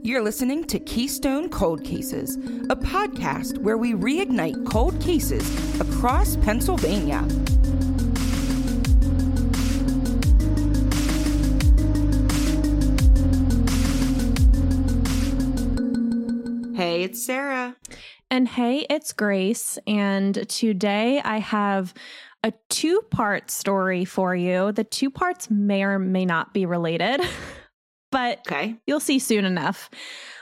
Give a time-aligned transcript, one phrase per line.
[0.00, 2.36] You're listening to Keystone Cold Cases,
[2.70, 5.44] a podcast where we reignite cold cases
[5.80, 7.26] across Pennsylvania.
[16.76, 17.76] Hey, it's Sarah.
[18.30, 19.78] And hey, it's Grace.
[19.86, 21.92] And today I have
[22.44, 24.70] a two part story for you.
[24.72, 27.20] The two parts may or may not be related,
[28.10, 28.76] but Okay.
[28.86, 29.90] you'll see soon enough.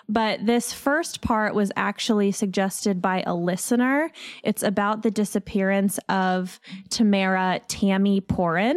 [0.09, 4.11] But this first part was actually suggested by a listener.
[4.45, 6.61] It's about the disappearance of
[6.91, 8.77] Tamara Tammy Porin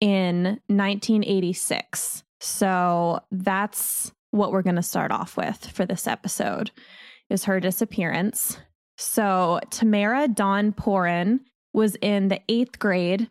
[0.00, 2.24] in 1986.
[2.40, 6.70] So that's what we're going to start off with for this episode
[7.28, 8.58] is her disappearance.
[8.96, 11.40] So Tamara Dawn Porin
[11.72, 13.30] was in the eighth grade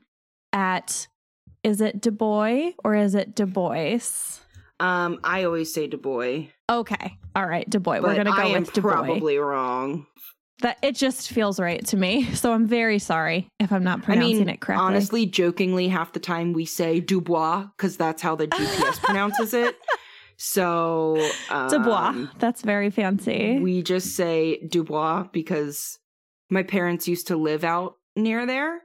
[0.52, 1.08] at
[1.64, 4.00] is it Du Bois or is it Du Bois?
[4.80, 7.18] Um, I always say Du Bois, Okay.
[7.36, 8.00] All right, Du Bois.
[8.02, 8.92] but We're gonna go I am with Du Bois.
[8.92, 10.06] probably wrong.
[10.62, 12.26] That it just feels right to me.
[12.34, 14.86] So I'm very sorry if I'm not I pronouncing mean, it correctly.
[14.86, 19.76] honestly, jokingly, half the time we say Dubois because that's how the GPS pronounces it.
[20.38, 21.18] So
[21.50, 22.28] um, Du Bois.
[22.40, 23.60] That's very fancy.
[23.60, 25.98] We just say Dubois because
[26.50, 28.82] my parents used to live out near there.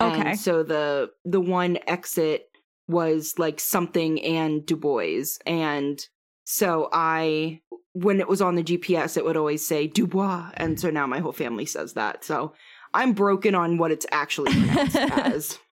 [0.00, 0.34] Okay.
[0.34, 2.46] so the the one exit
[2.88, 5.24] was like something and Du Bois.
[5.46, 6.04] And
[6.44, 7.60] so I
[7.92, 10.50] when it was on the GPS it would always say Dubois.
[10.54, 12.24] And so now my whole family says that.
[12.24, 12.52] So
[12.92, 15.58] I'm broken on what it's actually pronounced as.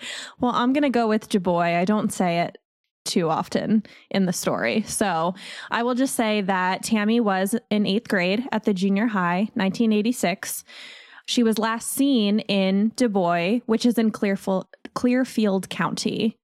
[0.41, 1.63] Well, I'm going to go with Du Bois.
[1.79, 2.59] I don't say it
[3.07, 4.83] too often in the story.
[4.83, 5.35] So
[5.71, 10.65] I will just say that Tammy was in eighth grade at the junior high, 1986.
[11.25, 16.37] She was last seen in Du Bois, which is in Clearfield County.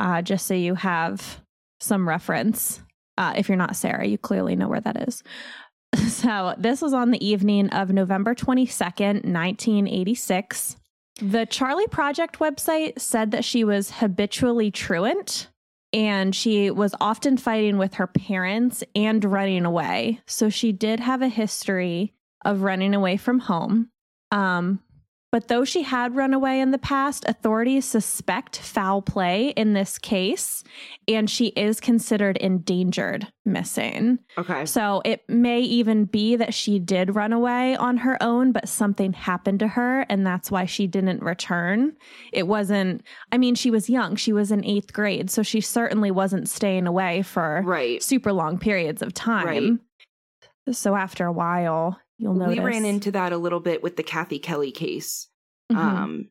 [0.00, 1.42] Uh, just so you have
[1.78, 2.80] some reference.
[3.18, 5.22] Uh, if you're not Sarah, you clearly know where that is.
[6.08, 10.76] So this was on the evening of November 22nd, 1986.
[11.20, 15.48] The Charlie Project website said that she was habitually truant
[15.92, 20.20] and she was often fighting with her parents and running away.
[20.26, 22.14] So she did have a history
[22.44, 23.90] of running away from home.
[24.30, 24.80] Um,
[25.32, 29.98] but though she had run away in the past, authorities suspect foul play in this
[29.98, 30.64] case,
[31.06, 34.18] and she is considered endangered missing.
[34.36, 34.66] Okay.
[34.66, 39.12] So it may even be that she did run away on her own, but something
[39.12, 41.92] happened to her, and that's why she didn't return.
[42.32, 43.02] It wasn't,
[43.32, 44.16] I mean, she was young.
[44.16, 48.02] She was in eighth grade, so she certainly wasn't staying away for Right.
[48.02, 49.46] super long periods of time.
[49.46, 50.74] Right.
[50.74, 52.58] So after a while, you'll notice.
[52.58, 55.26] We ran into that a little bit with the Kathy Kelly case.
[55.72, 55.76] Mhm.
[55.76, 56.28] um,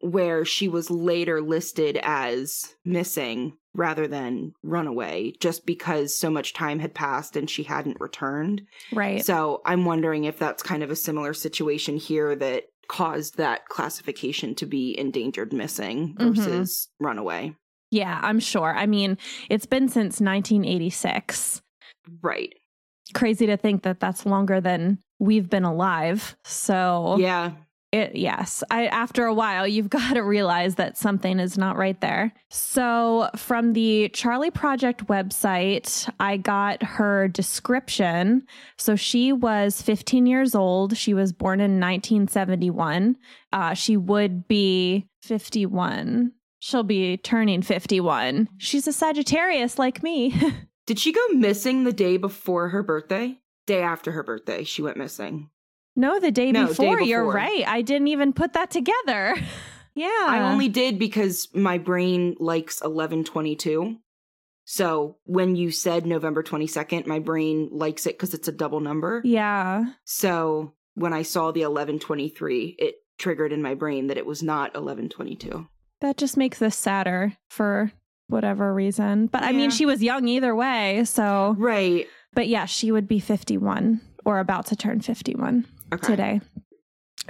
[0.00, 6.78] where she was later listed as missing rather than runaway, just because so much time
[6.80, 8.60] had passed and she hadn't returned.
[8.92, 9.24] right.
[9.24, 14.54] So I'm wondering if that's kind of a similar situation here that caused that classification
[14.56, 16.34] to be endangered missing Mhm.
[16.34, 17.54] versus runaway.
[17.90, 18.74] yeah, I'm sure.
[18.76, 19.16] I mean,
[19.48, 21.62] it's been since 1986.
[22.22, 22.52] Right.
[23.14, 26.36] Crazy to think that that's longer than we've been alive.
[26.44, 27.52] So Yeah.
[27.92, 28.64] It, yes.
[28.70, 32.32] I, after a while, you've got to realize that something is not right there.
[32.48, 38.46] So, from the Charlie Project website, I got her description.
[38.78, 40.96] So, she was 15 years old.
[40.96, 43.16] She was born in 1971.
[43.52, 46.32] Uh, she would be 51.
[46.60, 48.48] She'll be turning 51.
[48.56, 50.34] She's a Sagittarius like me.
[50.86, 53.38] Did she go missing the day before her birthday?
[53.72, 55.48] Day after her birthday, she went missing.
[55.96, 57.00] no, the day, No, day before.
[57.00, 57.66] You're right.
[57.66, 59.34] I didn't even put that together.
[59.94, 60.26] yeah.
[60.28, 63.96] I only did because my brain likes 1122.
[64.64, 69.20] So when you said November 22nd, my brain likes it because it's a double number.
[69.24, 69.84] Yeah.
[70.04, 74.74] So when I saw the 1123, it triggered in my brain that it was not
[74.74, 75.66] 1122.
[76.00, 77.90] That just makes this sadder for
[78.28, 79.26] whatever reason.
[79.26, 81.04] But I mean, she was young either way.
[81.04, 82.06] So, Right.
[82.34, 86.06] But yeah, she would be 51 or about to turn 51 Okay.
[86.06, 86.40] today.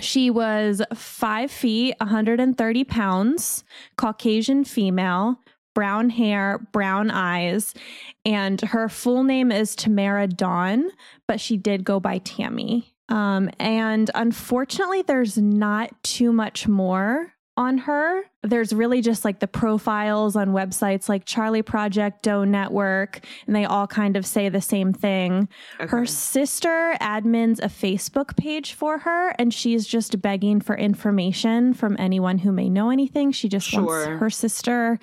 [0.00, 3.64] She was five feet, 130 pounds,
[3.96, 5.38] Caucasian female,
[5.74, 7.74] brown hair, brown eyes,
[8.24, 10.90] and her full name is Tamara Dawn,
[11.26, 12.94] but she did go by Tammy.
[13.08, 18.22] Um, and unfortunately, there's not too much more on her.
[18.42, 23.64] There's really just like the profiles on websites like Charlie Project, Doe Network, and they
[23.64, 25.48] all kind of say the same thing.
[25.78, 25.88] Okay.
[25.90, 31.94] Her sister admins a Facebook page for her, and she's just begging for information from
[31.98, 33.32] anyone who may know anything.
[33.32, 33.82] She just Sure.
[33.84, 34.98] wants her sister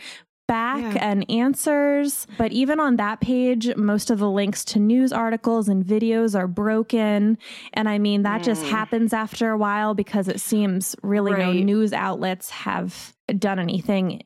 [0.50, 1.10] back Yeah.
[1.12, 2.26] and answers.
[2.40, 6.48] But even on that page, most of the links to news articles and videos are
[6.48, 7.38] broken.
[7.74, 8.70] And I mean, that just Mm.
[8.72, 14.24] happens after a while because it seems really no news outlets have done anything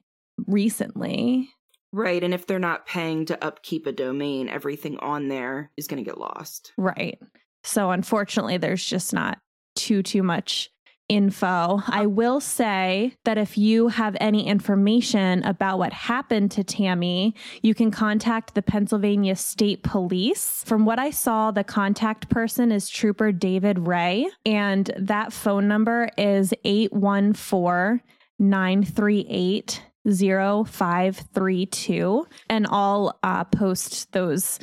[0.47, 1.49] recently.
[1.91, 2.23] Right.
[2.23, 6.09] And if they're not paying to upkeep a domain, everything on there is going to
[6.09, 6.71] get lost.
[6.77, 7.19] Right.
[7.63, 9.39] So unfortunately, there's just not
[9.75, 10.69] too, too much
[11.09, 11.81] info.
[11.87, 17.75] I will say that if you have any information about what happened to Tammy, you
[17.75, 20.63] can contact the Pennsylvania State Police.
[20.65, 26.09] From what I saw, the contact person is Trooper David Ray, and that phone number
[26.17, 28.01] is 814
[28.39, 32.27] 938 0532.
[32.49, 34.59] And I'll uh, post those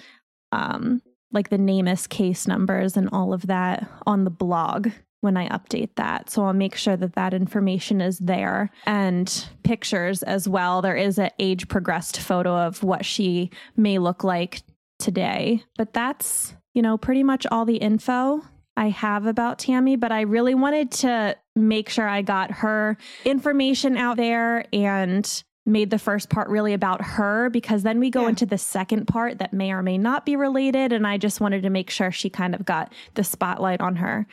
[0.53, 1.01] um,
[1.33, 4.89] like the NamUs case numbers and all of that on the blog
[5.21, 6.31] when I update that.
[6.31, 10.83] So I'll make sure that that information is there and pictures as well.
[10.83, 14.63] There is an age progressed photo of what she may look like
[14.99, 15.63] today.
[15.77, 18.43] But that's, you know, pretty much all the info
[18.77, 23.97] I have about Tammy, but I really wanted to make sure I got her information
[23.97, 28.31] out there and made the first part really about her because then we go Yeah.
[28.31, 30.93] into the second part that may or may not be related.
[30.93, 34.27] And I just wanted to make sure she kind of got the spotlight on her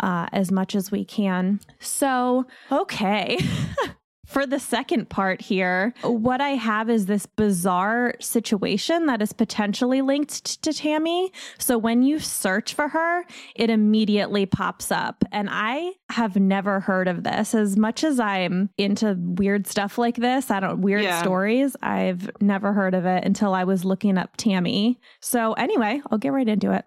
[0.00, 1.60] uh, as much as we can.
[1.80, 3.38] So, okay.
[4.26, 10.00] For the second part here, what I have is this bizarre situation that is potentially
[10.02, 11.32] linked to Tammy.
[11.58, 13.24] So when you search for her,
[13.54, 15.24] it immediately pops up.
[15.30, 17.54] And I have never heard of this.
[17.54, 21.20] As much as I'm into weird stuff like this, I don't weird Yeah.
[21.22, 25.00] stories, I've never heard of it until I was looking up Tammy.
[25.20, 26.84] So anyway, I'll get right into it.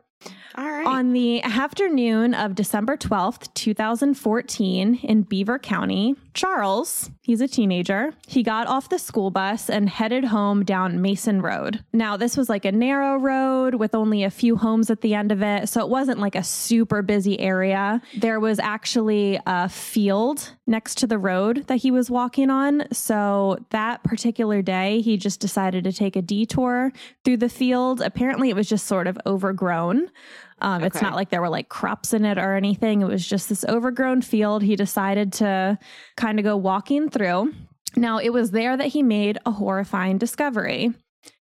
[0.58, 8.42] On the afternoon of December 12th, 2014, in Beaver County, Charles, he's a teenager, he
[8.42, 11.84] got off the school bus and headed home down Mason Road.
[11.94, 15.32] Now, this was like a narrow road with only a few homes at the end
[15.32, 18.02] of it, so it wasn't like a super busy area.
[18.18, 22.84] There was actually a field next to the road that he was walking on.
[22.92, 26.92] So that particular day, he just decided to take a detour
[27.24, 28.02] through the field.
[28.02, 30.12] Apparently, it was just sort of overgrown.
[30.60, 33.02] Um, It's not like there were like crops in it or anything.
[33.02, 34.62] It was just this overgrown field.
[34.62, 35.80] He decided to
[36.18, 37.54] kind of go walking through.
[37.96, 40.94] Now, it was there that he made a horrifying discovery.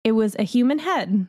[0.02, 1.28] It was a human head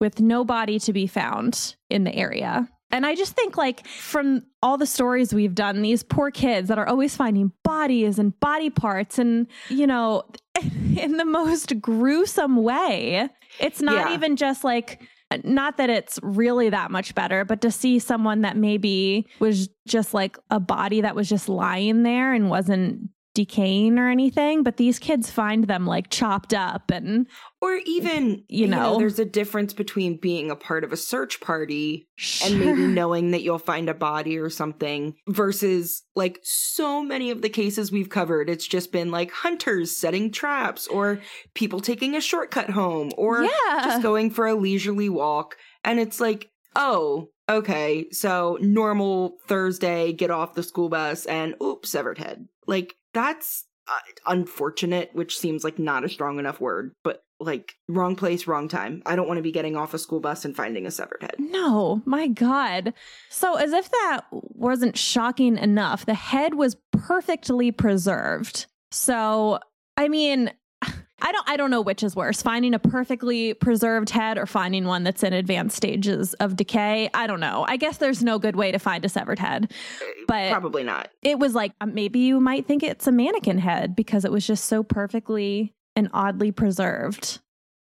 [0.00, 2.68] with no body to be found in the area.
[2.92, 6.78] And I just think, like, from all the stories we've done, these poor kids that
[6.78, 10.22] are always finding bodies and body parts and, you know,
[10.96, 13.28] in the most gruesome way.
[13.58, 14.14] It's not Yeah.
[14.14, 15.02] even just like,
[15.42, 20.14] not that it's really that much better, but to see someone that maybe was just
[20.14, 24.62] like a body that was just lying there and wasn't decaying or anything.
[24.62, 27.26] But these kids find them like chopped up and
[27.60, 28.98] or even, You know.
[28.98, 32.08] there's a difference between being a part of a search party
[32.44, 37.42] and maybe knowing that you'll find a body or something versus like so many of
[37.42, 41.20] the cases we've covered it's just been like hunters setting traps or
[41.54, 43.50] people taking a shortcut home or yeah.
[43.84, 50.30] just going for a leisurely walk and it's like oh okay so normal thursday get
[50.30, 55.78] off the school bus and oops severed head like that's uh, unfortunate which seems like
[55.78, 59.42] not a strong enough word but like wrong place wrong time i don't want to
[59.42, 62.92] be getting off a school bus and finding a severed head No, my God.
[63.30, 68.66] So, as if that wasn't shocking enough, the head was perfectly preserved.
[68.90, 69.58] So,
[69.96, 70.52] I mean,
[71.22, 74.84] I don't I don't know which is worse, finding a perfectly preserved head or finding
[74.84, 77.08] one that's in advanced stages of decay.
[77.14, 77.64] I don't know.
[77.66, 79.72] I guess there's no good way to find a severed head.
[80.28, 83.96] But probably not it was like uh, maybe you might think it's a mannequin head
[83.96, 87.40] because it was just so perfectly and oddly preserved.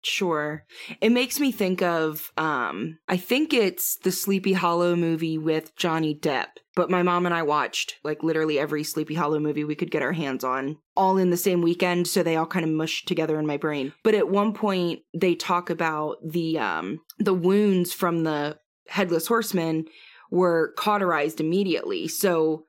[0.04, 0.64] Sure.
[1.02, 6.14] It makes me think of um I think it's the Sleepy Hollow movie with Johnny
[6.14, 6.58] Depp.
[6.76, 10.02] But my mom and I watched like literally every Sleepy Hollow movie we could get
[10.04, 13.40] our hands on all in the same weekend so they all kind of mushed together
[13.40, 13.94] in my brain.
[14.04, 19.86] But at one point they talk about the um the wounds from the headless horseman
[20.32, 22.08] were cauterized immediately.
[22.08, 22.66] So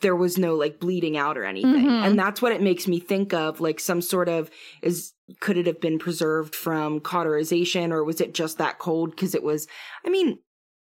[0.00, 1.84] there was no like bleeding out or anything.
[1.84, 2.06] Mhm.
[2.06, 4.50] And that's what it makes me think of like some sort of
[4.80, 9.34] is could it have been preserved from cauterization or was it just that cold because
[9.34, 9.68] it was
[10.06, 10.38] I mean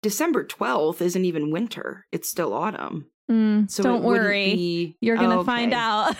[0.04, 2.04] December 12th isn't even winter.
[2.12, 3.06] It's still autumn.
[3.30, 4.54] Mm, So don't worry.
[4.54, 5.46] be- You're going to Okay.
[5.46, 6.14] find out.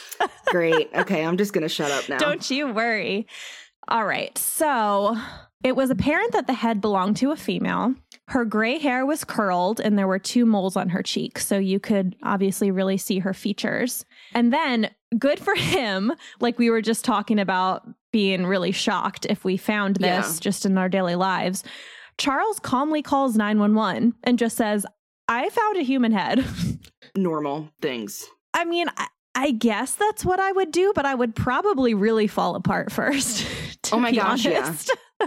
[0.46, 0.90] Great.
[0.94, 2.18] Okay, I'm just going to shut up now.
[2.18, 3.26] Don't you worry.
[3.88, 4.36] All right.
[4.36, 5.16] So
[5.64, 7.94] It was apparent that the head belonged to a female.
[8.28, 11.78] Her gray hair was curled and there were two moles on her cheeks, so you
[11.80, 14.04] could obviously really see her features.
[14.34, 17.82] And then, good for him, like we were just talking about
[18.12, 20.40] being really shocked if we found this Yeah.
[20.40, 21.62] just in our daily lives.
[22.20, 24.84] Charles calmly calls 911 and just says,
[25.26, 26.44] I found a human head.
[27.16, 28.26] Normal things.
[28.54, 32.26] I mean, I, I guess that's what I would do, but I would probably really
[32.26, 33.46] fall apart first.
[33.92, 34.74] Oh my gosh, yeah.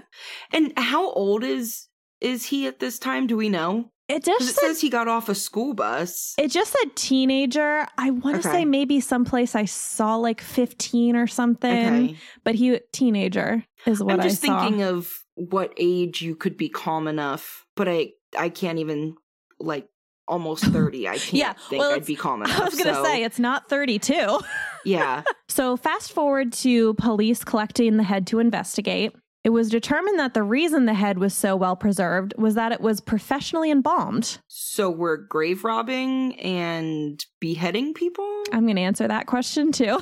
[0.51, 1.87] And how old is
[2.21, 3.27] is he at this time?
[3.27, 3.91] Do we know?
[4.07, 6.33] It just it said, says he got off a school bus.
[6.37, 7.87] it just said teenager.
[7.97, 8.59] I want to Okay.
[8.59, 12.15] say maybe someplace I saw like 15 or something, Okay.
[12.43, 16.69] but he teenager is what I'm just I thinking of what age you could be
[16.69, 19.15] calm enough, but I I can't even
[19.59, 19.87] like
[20.27, 21.07] almost 30.
[21.07, 22.59] I can't Yeah, think well, I'd be calm enough.
[22.59, 24.39] I was going to so, say it's not 32.
[24.85, 25.23] yeah.
[25.49, 29.13] So, fast forward to police collecting the head to investigate.
[29.43, 32.79] It was determined that the reason the head was so well preserved was that it
[32.79, 34.39] was professionally embalmed.
[34.47, 38.43] So we're grave robbing and beheading people?
[38.53, 39.99] I'm going to answer that question too.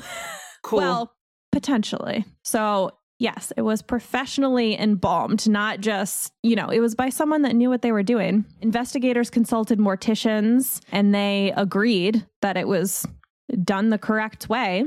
[0.62, 0.78] Cool.
[0.78, 1.12] Well,
[1.50, 2.24] potentially.
[2.44, 7.54] So, yes, it was professionally embalmed, not just, you know, it was by someone that
[7.54, 8.44] knew what they were doing.
[8.60, 13.06] Investigators consulted morticians and they agreed that it was
[13.64, 14.84] done the correct way.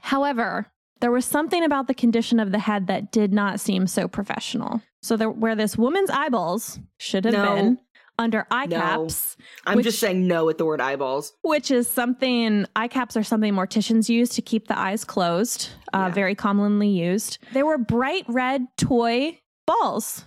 [0.00, 0.66] However,
[1.00, 4.82] there was something about the condition of the head that did not seem so professional.
[5.02, 7.54] So, there, where this woman's eyeballs should have No.
[7.54, 7.78] been
[8.18, 8.78] under eye No.
[8.80, 11.32] caps, I'm which- just saying no at the word eyeballs.
[11.42, 16.06] which is something eye caps are something morticians use to keep the eyes closed uh,
[16.08, 16.14] Yeah.
[16.14, 20.24] very commonly used they were bright red toy balls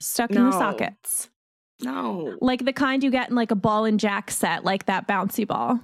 [0.00, 1.30] stuck in the sockets
[1.82, 2.36] No.
[2.40, 5.46] like the kind you get in like a ball and jack set like that bouncy
[5.46, 5.80] ball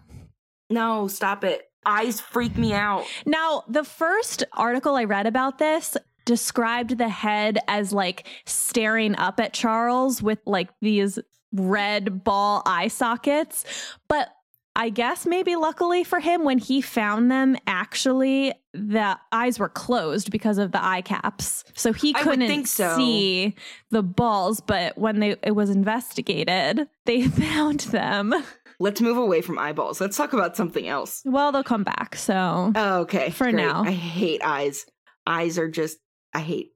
[0.69, 1.63] No, stop it.
[1.89, 3.05] Eyes freak me out.
[3.25, 9.39] now the first article i read about this described the head as like staring up
[9.39, 11.21] at charles with like these
[11.57, 13.65] red ball eye sockets
[14.09, 14.31] but
[14.79, 20.31] I guess maybe luckily for him, when he found them, actually the eyes were closed
[20.31, 22.95] because of the eye caps, so he couldn't so.
[22.95, 23.57] see
[23.91, 24.61] the balls.
[24.61, 28.35] But when they it was investigated, they found them.
[28.79, 29.99] Let's move away from eyeballs.
[29.99, 31.23] Let's talk about something else.
[31.25, 32.15] Well, they'll come back.
[32.15, 33.31] So, Oh, okay.
[33.31, 33.57] For great.
[33.57, 33.83] now.
[33.83, 34.85] I hate eyes.
[35.27, 35.97] Eyes are just
[36.35, 36.73] I hate.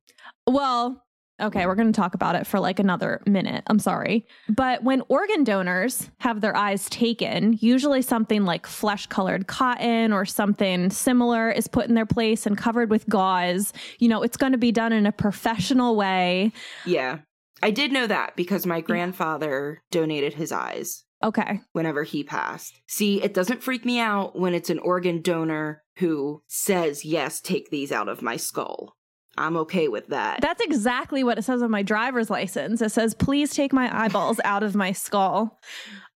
[0.47, 1.05] well,
[1.41, 3.65] okay, we're going to talk about it for like another minute.
[3.67, 10.13] I'm sorry, but when organ donors have their eyes taken, usually something like flesh-colored cotton
[10.13, 13.73] or something similar is put in their place and covered with gauze.
[13.99, 16.53] You know, it's going to be done in a professional way.
[16.85, 17.19] Yeah.
[17.63, 21.61] I did know that because my grandfather donated his eyes Okay.
[21.73, 22.81] whenever he passed.
[22.89, 27.69] See, it doesn't freak me out when it's an organ donor who says, "Yes, take
[27.69, 28.97] these out of my skull."
[29.39, 30.41] I'm okay with that.
[30.41, 32.81] That's exactly what it says on my driver's license.
[32.83, 35.61] It says, "Please take my eyeballs out of my skull."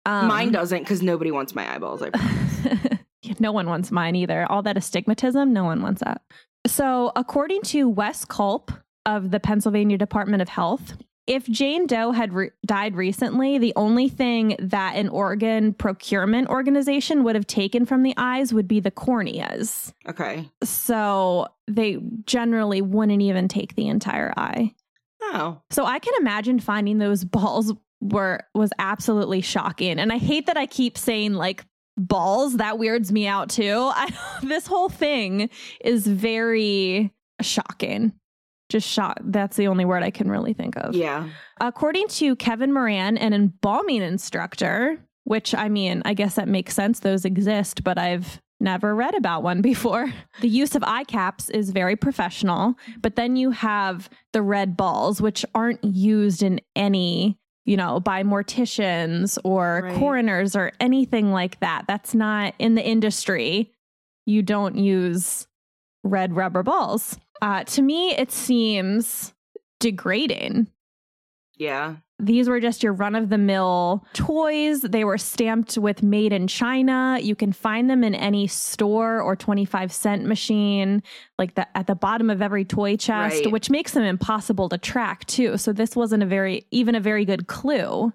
[0.04, 2.02] Um, Mine doesn't because nobody wants my eyeballs.
[2.02, 2.98] I
[3.38, 4.46] no one wants mine either.
[4.50, 6.22] All that astigmatism, no one wants that.
[6.66, 8.72] So, according to Wes Culp
[9.06, 10.94] of the Pennsylvania Department of Health,
[11.26, 17.22] if Jane Doe had re- died recently, the only thing that an organ procurement organization
[17.24, 19.92] would have taken from the eyes would be the corneas.
[20.08, 20.48] okay.
[20.64, 24.74] So, they generally wouldn't even take the entire eye.
[25.22, 30.00] Oh, So I can imagine finding those balls were was absolutely shocking.
[30.00, 31.64] And I hate that I keep saying like
[31.96, 32.56] balls.
[32.56, 33.90] That weirds me out too.
[33.94, 34.12] I,
[34.42, 35.48] this whole thing
[35.80, 38.12] is very shocking.
[38.72, 39.18] Just shock.
[39.22, 40.94] That's the only word I can really think of.
[40.94, 41.28] yeah.
[41.60, 47.00] According to Kevin Moran, an embalming instructor, which I mean, I guess that makes sense.
[47.00, 50.10] Those exist, but I've never read about one before.
[50.40, 55.20] The use of eye caps is very professional, but then you have the red balls,
[55.20, 59.96] which aren't used in any, you know, by morticians or Right.
[59.98, 61.84] coroners or anything like that.
[61.86, 63.70] That's not in the industry.
[64.26, 65.46] You don't use
[66.04, 67.18] red rubber balls.
[67.42, 69.34] Uh, to me, it seems
[69.80, 70.68] degrading
[71.58, 71.96] Yeah.
[72.20, 74.82] these were just your run of the mill toys.
[74.82, 77.18] They were stamped with made in China.
[77.20, 81.02] You can find them in any store or 25 cent machine,
[81.36, 83.52] like the, at the bottom of every toy chest, Right.
[83.52, 85.56] which makes them impossible to track too.
[85.56, 88.12] So this wasn't a very, even a very good clue.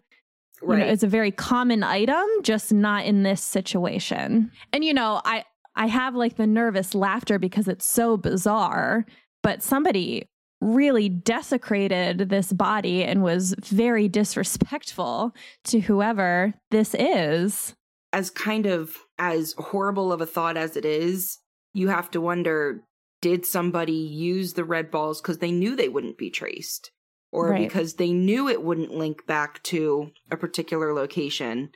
[0.62, 0.80] You Right.
[0.80, 4.52] know, it's a very common item, just not in this situation.
[4.74, 5.44] And you know, I
[5.78, 9.06] I have like the nervous laughter because it's so bizarre,
[9.44, 10.28] but somebody
[10.60, 15.34] really desecrated this body and was very disrespectful
[15.66, 17.76] to whoever this is.
[18.14, 21.40] as kind of as horrible of a thought as it is,
[21.74, 22.84] you have to wonder
[23.22, 26.92] did somebody use the red balls because they knew they wouldn't be traced?
[27.32, 27.68] or Right.
[27.68, 31.72] because they knew it wouldn't link back to a particular location.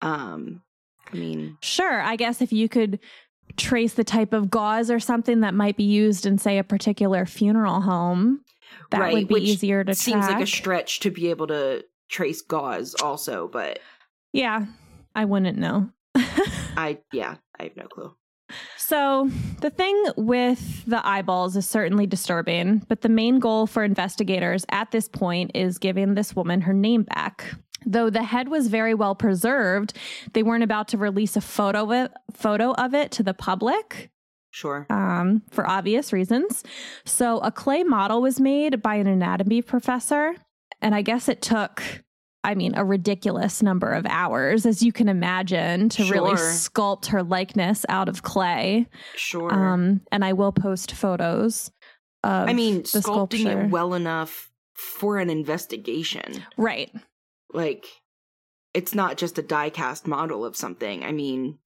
[0.00, 0.62] Um,
[1.12, 3.00] I mean, Sure, I guess if you could
[3.56, 7.26] trace the type of gauze or something that might be used in, say, a particular
[7.26, 8.40] funeral home,
[8.90, 9.96] that Right, would be easier to track.
[9.96, 13.78] seems like a stretch to be able to trace gauze also, but
[14.32, 14.64] yeah,
[15.14, 15.90] I wouldn't know.
[16.14, 18.14] I yeah, I have no clue.
[18.76, 19.30] So,
[19.62, 24.90] the thing with the eyeballs is certainly disturbing, but the main goal for investigators at
[24.90, 27.54] this point is giving this woman her name back.
[27.86, 29.94] Though the head was very well preserved,
[30.32, 34.10] they weren't about to release a photo of it, photo of it to the public
[34.50, 34.86] Sure.
[34.90, 36.62] um, for obvious reasons.
[37.04, 40.34] So, a clay model was made by an anatomy professor,
[40.80, 41.82] and I guess it took.
[42.44, 47.22] I mean, a ridiculous number of hours, as you can imagine, to really sculpt her
[47.22, 48.88] likeness out of clay.
[49.14, 49.54] Sure.
[49.54, 51.70] Um, and I will post photos
[52.24, 53.02] of I mean, the sculpting
[53.42, 53.60] sculpture.
[53.62, 56.42] it well enough for an investigation.
[56.56, 56.90] right.
[57.52, 57.86] Like,
[58.74, 61.04] it's not just a die cast model of something.
[61.04, 61.58] I mean,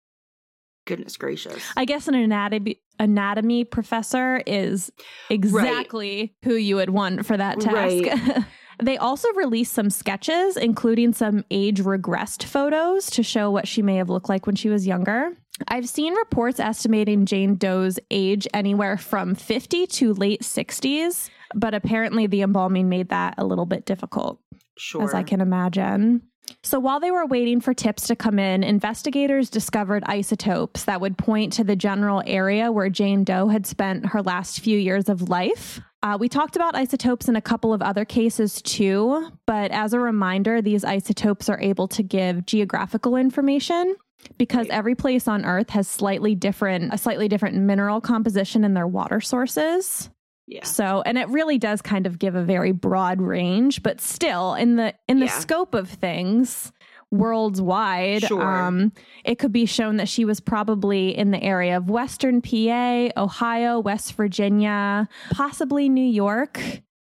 [0.87, 1.63] goodness gracious.
[1.77, 4.93] I guess an anatomy anatomy professor is
[5.29, 8.05] exactly who you would want for that task.
[8.05, 8.45] Right.
[8.83, 13.97] they also released some sketches, including some age regressed photos to show what she may
[13.97, 15.33] have looked like when she was younger.
[15.69, 22.27] I've seen reports estimating Jane Doe's age anywhere from 50 to late 60s, but apparently
[22.27, 24.41] the embalming made that a little bit difficult.
[24.77, 25.03] Sure.
[25.03, 26.23] as I can imagine.
[26.63, 31.17] So while they were waiting for tips to come in, investigators discovered isotopes that would
[31.17, 35.29] point to the general area where Jane Doe had spent her last few years of
[35.31, 35.81] life.
[36.03, 40.01] Uh, we talked about isotopes in a couple of other cases too, but as a
[40.01, 43.95] reminder, these isotopes are able to give geographical information
[44.37, 44.77] because Right.
[44.77, 49.21] every place on Earth has slightly different a slightly different mineral composition in their water
[49.23, 50.11] sources.
[50.47, 50.65] Yeah.
[50.65, 54.77] So, and it really does kind of give a very broad range, but still in
[54.77, 55.39] the in the Yeah.
[55.39, 56.73] scope of things
[57.11, 58.43] worldwide, Sure.
[58.43, 58.93] um,
[59.25, 63.79] it could be shown that she was probably in the area of Western PA, Ohio,
[63.81, 66.61] West Virginia, possibly New York,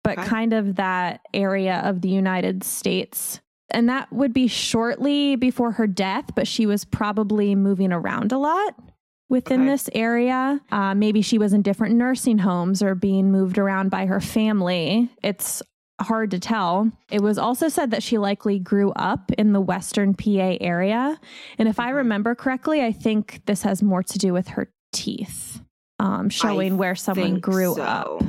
[0.04, 0.28] but Okay.
[0.28, 3.40] kind of that area of the United States.
[3.70, 8.38] And that would be shortly before her death, but she was probably moving around a
[8.38, 8.74] lot
[9.28, 9.70] within Okay.
[9.70, 10.60] this area.
[10.70, 15.10] Uh, maybe she was in different nursing homes or being moved around by her family.
[15.22, 15.62] It's
[16.00, 16.90] hard to tell.
[17.10, 21.18] It was also said that she likely grew up in the Western PA area.
[21.58, 21.96] And if I Mhm.
[21.96, 25.60] remember correctly, I think this has more to do with her teeth,
[25.98, 27.82] um, showing where someone grew so.
[27.82, 28.22] up.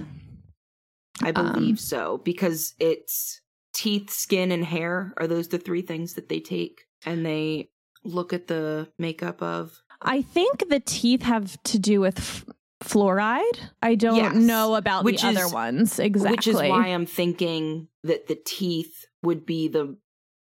[1.22, 3.42] I believe Um, so because it's
[3.74, 5.14] teeth, skin, and hair.
[5.18, 7.70] Are those the three things that they take and they
[8.04, 9.82] look at the makeup of?
[10.02, 12.46] I think the teeth have to do with f-
[12.84, 13.60] fluoride.
[13.82, 16.32] I don't Yes, know about which the other ones exactly.
[16.38, 19.98] Which is why I'm thinking that the teeth would be the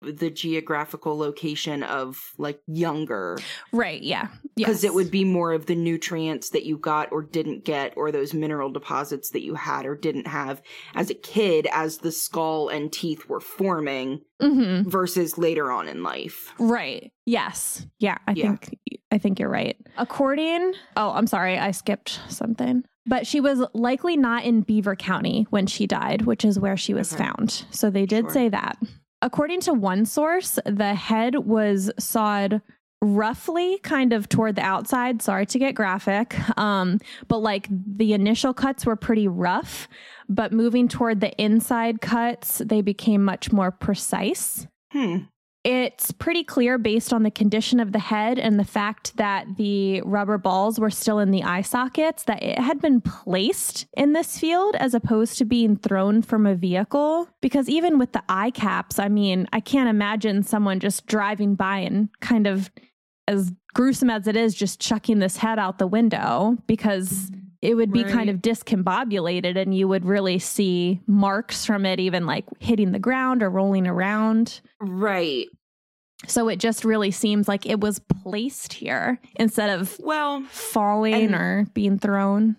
[0.02, 3.38] the geographical location of like younger
[3.72, 4.28] right, yeah.
[4.56, 4.90] because Yes.
[4.90, 8.34] it would be more of the nutrients that you got or didn't get or those
[8.34, 10.62] mineral deposits that you had or didn't have
[10.94, 14.86] as a kid as the skull and teeth were forming Mhm.
[14.86, 16.52] versus later on in life.
[16.58, 17.12] Right.
[17.26, 17.86] Yes.
[17.98, 18.56] Yeah, I Yeah.
[18.56, 18.78] think
[19.12, 19.76] I think you're right.
[19.98, 22.82] According Oh, I'm sorry, I skipped something.
[23.04, 26.94] But she was likely not in Beaver County when she died, which is where she
[26.94, 27.24] was Okay.
[27.24, 27.64] found.
[27.70, 28.30] So they did Sure.
[28.32, 28.78] say that.
[29.22, 32.60] According to one source, the head was sawed
[33.00, 38.54] roughly kind of toward the outside sorry to get graphic um but like the initial
[38.54, 39.88] cuts were pretty rough
[40.28, 45.16] but moving toward the inside cuts they became much more precise Hmm.
[45.64, 50.00] It's pretty clear based on the condition of the head and the fact that the
[50.02, 54.38] rubber balls were still in the eye sockets that it had been placed in this
[54.38, 57.28] field as opposed to being thrown from a vehicle.
[57.40, 61.78] Because even with the eye caps, I mean, I can't imagine someone just driving by
[61.78, 62.70] and kind of,
[63.28, 67.41] as gruesome as it is, just chucking this head out the window because mm-hmm.
[67.62, 72.26] It would be kind of discombobulated and you would really see marks from it even
[72.26, 74.60] like hitting the ground or rolling around.
[74.80, 75.46] Right.
[76.26, 81.66] So it just really seems like it was placed here instead of Well, falling or
[81.72, 82.56] being thrown.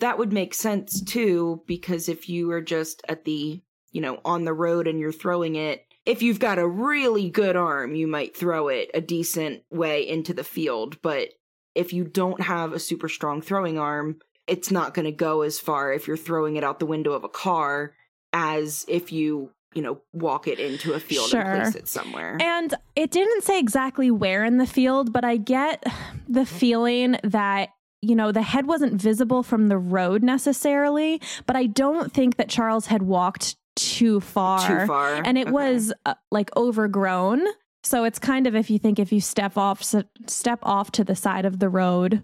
[0.00, 3.60] that would make sense too because if you are just at the,
[3.92, 7.54] you know, on the road and you're throwing it, if you've got a really good
[7.56, 11.28] arm, you might throw it a decent way into the field, but
[11.74, 14.18] if you don't have a super strong throwing arm,
[14.50, 17.24] it's not going to go as far if you're throwing it out the window of
[17.24, 17.94] a car
[18.32, 21.40] as if you, you know, walk it into a field Sure.
[21.40, 22.36] and place it somewhere.
[22.40, 25.84] And it didn't say exactly where in the field, but I get
[26.28, 27.70] the feeling that
[28.02, 32.48] you know, the head wasn't visible from the road necessarily, but I don't think that
[32.48, 34.80] Charles had walked too far.
[34.80, 35.20] Too far.
[35.22, 35.52] And it Okay.
[35.52, 37.44] was uh, like overgrown.
[37.82, 41.14] So it's kind of if you think if you step off step off to the
[41.14, 42.22] side of the road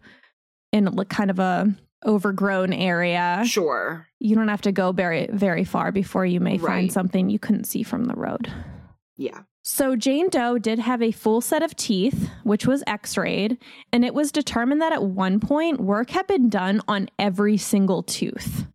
[0.72, 4.06] in kind of a overgrown area, Sure.
[4.18, 7.64] you don't have to go very very far before you may find something you couldn't
[7.64, 8.52] see from the road.
[9.16, 9.42] Yeah.
[9.62, 13.58] So Jane Doe did have a full set of teeth, which was x-rayed,
[13.92, 18.04] and it was determined that at one point work had been done on every single
[18.04, 18.66] tooth.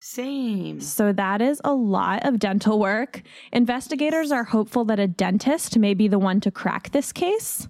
[0.00, 0.80] Same.
[0.80, 3.22] So that is a lot of dental work.
[3.52, 7.68] Investigators are hopeful that a dentist may be the one to crack this case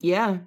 [0.00, 0.38] Yeah.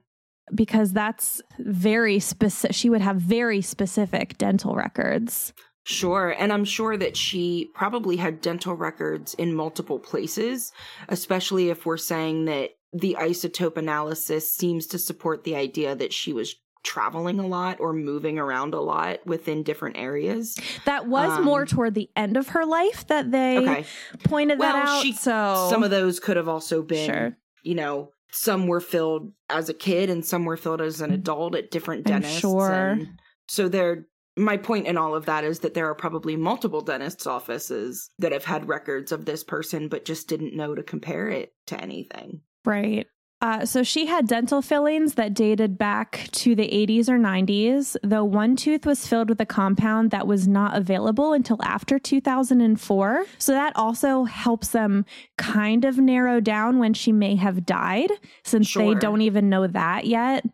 [0.56, 2.76] Because that's very specific.
[2.76, 5.54] She would have very specific dental records.
[5.84, 6.32] Sure.
[6.38, 10.72] And I'm sure that she probably had dental records in multiple places,
[11.08, 16.34] especially if we're saying that the isotope analysis seems to support the idea that she
[16.34, 20.58] was traveling a lot or moving around a lot within different areas.
[20.86, 23.86] That was Um, more toward the end of her life that they Okay.
[24.24, 25.04] pointed that Well, out.
[25.04, 27.38] she- so Some of those could have also been, Sure.
[27.64, 31.16] you know, some were filled as a kid and some were filled as an mm-hmm.
[31.16, 32.44] adult at different dentists.
[32.44, 32.72] I'm sure.
[32.72, 34.06] and so there
[34.38, 38.32] my point in all of that is that there are probably multiple dentists' offices that
[38.32, 42.42] have had records of this person but just didn't know to compare it to anything.
[42.64, 43.08] Right.
[43.40, 48.24] Uh, so she had dental fillings that dated back to the 80s or 90s, though
[48.24, 53.26] one tooth was filled with a compound that was not available until after 2004.
[53.38, 55.06] So that also helps them
[55.38, 58.10] kind of narrow down when she may have died,
[58.44, 60.46] since they don't even know that yet.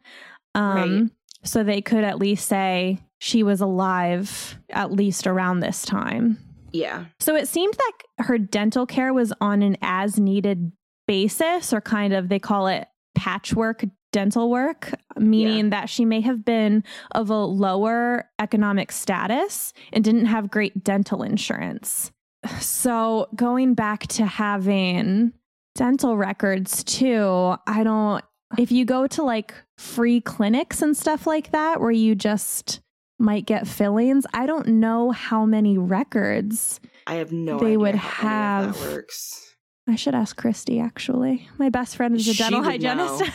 [0.54, 1.12] Um, Right.
[1.46, 6.38] So they could at least say she was alive at least around this time.
[6.72, 7.06] Yeah.
[7.20, 10.72] So it seemed like her dental care was on an as needed
[11.08, 16.46] basis, or kind of they call it patchwork dental work, meaning that she may have
[16.46, 16.84] been
[17.16, 22.12] of a lower economic status and didn't have great dental insurance.
[22.60, 25.34] So going back to having
[25.76, 28.24] dental records too, I don't,
[28.58, 32.82] if you go to like free clinics and stuff like that where you just
[33.18, 38.02] might get fillings, I don't know how many records I have no They would of
[38.02, 39.53] that have- works.
[39.88, 41.48] I should ask Christy actually.
[41.58, 43.24] My best friend is a dental hygienist.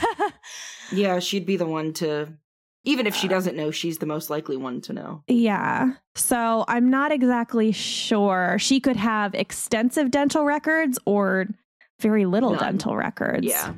[0.91, 2.29] Yeah, she'd be the one to
[2.85, 5.23] even if she doesn't know, she's the most likely one to know.
[5.29, 5.93] yeah.
[6.15, 8.57] So I'm not exactly sure.
[8.59, 11.47] She could have extensive dental records or
[12.01, 12.61] very little None.
[12.61, 13.47] dental records.
[13.47, 13.75] Yeah.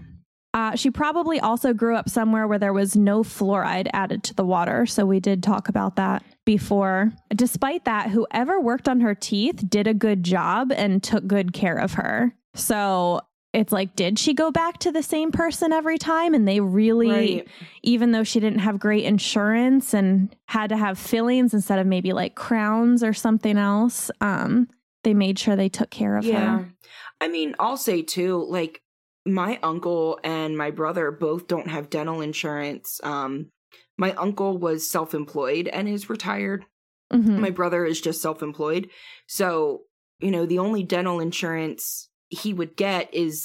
[0.55, 4.45] Uh, she probably also grew up somewhere where there was no fluoride added to the
[4.45, 4.87] water.
[4.87, 7.13] So we did talk about that before.
[7.35, 11.77] Despite that, whoever worked on her teeth did a good job and took good care
[11.77, 12.35] of her.
[12.55, 13.21] So
[13.53, 16.35] it's like, did she go back to the same person every time?
[16.35, 17.49] And they really, Right.
[17.83, 22.13] even though she didn't have great insurance and had to have fillings instead of maybe
[22.13, 24.69] like crowns or something else, um,
[25.03, 26.59] they made sure they took care of Yeah.
[26.59, 26.73] her.
[27.21, 28.83] I mean, I'll say too, like
[29.27, 33.01] my uncle and my brother both don't have dental insurance.
[33.03, 33.51] Um
[33.99, 36.65] my uncle was self-employed and is retired.
[37.13, 37.39] Mhm.
[37.39, 38.89] My brother is just self-employed.
[39.27, 39.83] So,
[40.21, 43.45] you know, the only dental insurance he would get is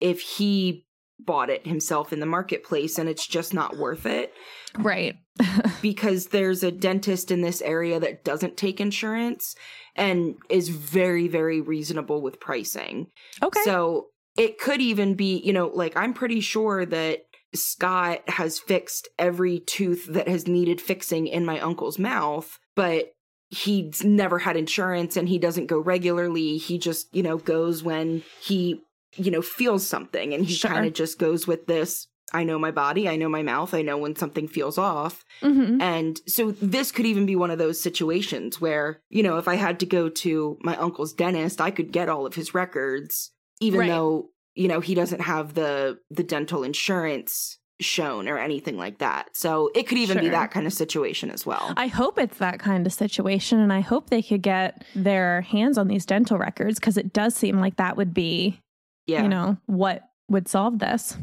[0.00, 0.84] if he
[1.18, 4.32] bought it himself in the marketplace and it's just not worth it
[4.78, 5.16] Right.
[5.82, 9.54] because there's a dentist in this area that doesn't take insurance
[9.94, 13.06] and is very very reasonable with pricing.
[13.42, 13.60] okay.
[13.64, 17.20] So it could even be, you know, like I'm pretty sure that
[17.54, 23.12] Scott has fixed every tooth that has needed fixing in my uncle's mouth, but
[23.48, 26.56] he's never had insurance and he doesn't go regularly.
[26.58, 28.82] He just, you know, goes when he,
[29.14, 30.70] you know, feels something and he Sure.
[30.70, 32.08] kind of just goes with this.
[32.32, 35.24] I know my body, I know my mouth, I know when something feels off.
[35.42, 35.80] Mhm.
[35.80, 39.54] And so this could even be one of those situations where, you know, if I
[39.54, 43.30] had to go to my uncle's dentist, I could get all of his records
[43.60, 43.88] even Right.
[43.90, 49.36] though, you know, he doesn't have the the dental insurance shown or anything like that.
[49.36, 51.74] So it could even be that kind of situation as well.
[51.76, 55.76] I hope it's that kind of situation, and I hope they could get their hands
[55.76, 58.60] on these dental records because it does seem like that would be,
[59.06, 59.22] yeah.
[59.22, 61.16] you know, what would solve this.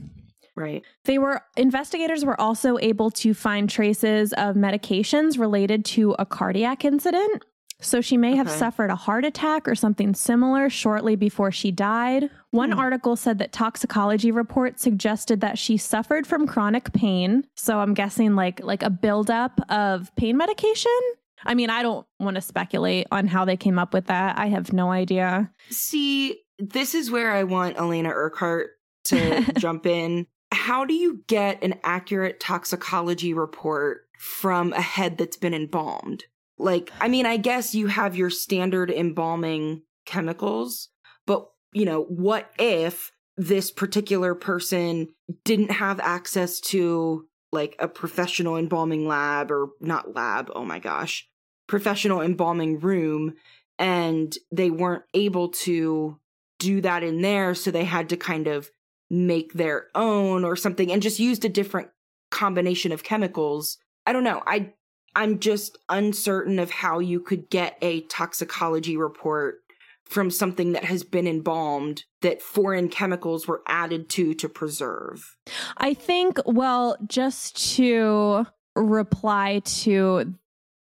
[0.56, 0.84] right.
[1.06, 6.86] They were investigators were also able to find traces of medications related to a cardiac
[6.86, 7.44] incident.
[7.80, 12.30] So she may have suffered a heart attack or something similar shortly before she died.
[12.52, 12.80] One Hmm.
[12.80, 17.46] article said that toxicology reports suggested that she suffered from chronic pain.
[17.56, 20.92] So I'm guessing like like a buildup of pain medication.
[21.46, 24.40] I mean, I don't want to speculate on how they came up with that.
[24.40, 25.52] I have no idea.
[25.70, 28.70] See, this is where I want Elena Urquhart
[29.06, 30.26] to jump in.
[30.54, 36.24] How do you get an accurate toxicology report from a head that's been embalmed?
[36.58, 40.90] Like, I mean, I guess you have your standard embalming chemicals,
[41.26, 45.08] but you know, what if this particular person
[45.44, 51.28] didn't have access to like a professional embalming lab or not lab, oh my gosh,
[51.68, 53.34] professional embalming room
[53.80, 56.20] and they weren't able to
[56.60, 58.70] do that in there so they had to kind of
[59.10, 61.90] make their own or something and just used a different
[62.32, 63.78] combination of chemicals.
[64.06, 64.42] I don't know.
[64.46, 64.74] I
[65.16, 69.60] I'm just uncertain of how you could get a toxicology report
[70.06, 75.38] from something that has been embalmed that foreign chemicals were added to to preserve.
[75.78, 78.46] I think well just to
[78.76, 80.34] reply to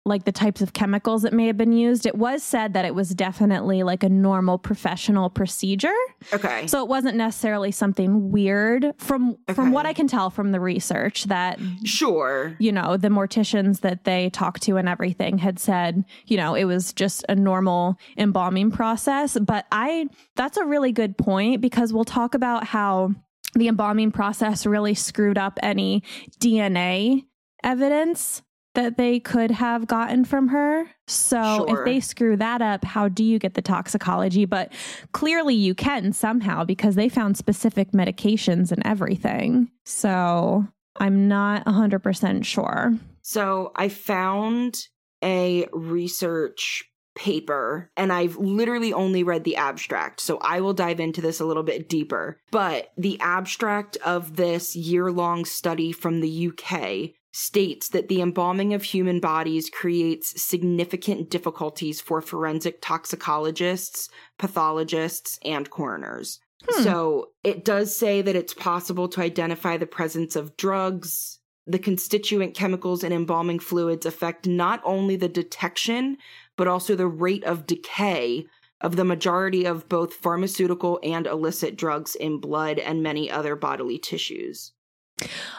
[0.10, 2.06] like the types of chemicals that may have been used.
[2.06, 5.94] It was said that it was definitely like a normal professional procedure.
[6.34, 6.68] Okay.
[6.68, 9.54] So it wasn't necessarily something weird from okay.
[9.54, 12.56] from what I can tell from the research that Sure.
[12.60, 16.66] You know, the morticians that they talked to and everything had said, you know, it
[16.66, 22.04] was just a normal embalming process, but I that's a really good point because we'll
[22.04, 23.14] talk about how
[23.54, 26.04] the embalming process really screwed up any
[26.40, 27.26] DNA
[27.64, 28.42] evidence
[28.76, 30.86] that they could have gotten from her.
[31.08, 31.80] So sure.
[31.80, 34.46] if they screw that up, how do you get the toxicology?
[34.46, 34.72] But
[35.12, 39.72] clearly you can somehow because they found specific medications and everything.
[39.86, 40.68] So
[41.00, 42.94] I'm not 100% sure.
[43.22, 44.78] So I found
[45.24, 50.22] a research paper and I've literally only read the abstract.
[50.22, 52.40] So I will dive into this a little bit deeper.
[52.52, 58.74] But the abstract of this year long study from the UK states that the embalming
[58.74, 66.40] of human bodies creates significant difficulties for forensic toxicologists, pathologists, and coroners.
[66.68, 66.84] Hmm.
[66.84, 71.40] So it does say that it's possible to identify the presence of drugs.
[71.68, 76.18] The constituent chemicals in embalming fluids affect not only the detection,
[76.58, 78.46] but also the rate of decay
[78.82, 84.00] of the majority of both pharmaceutical and illicit drugs in blood and many other bodily
[84.00, 84.72] tissues.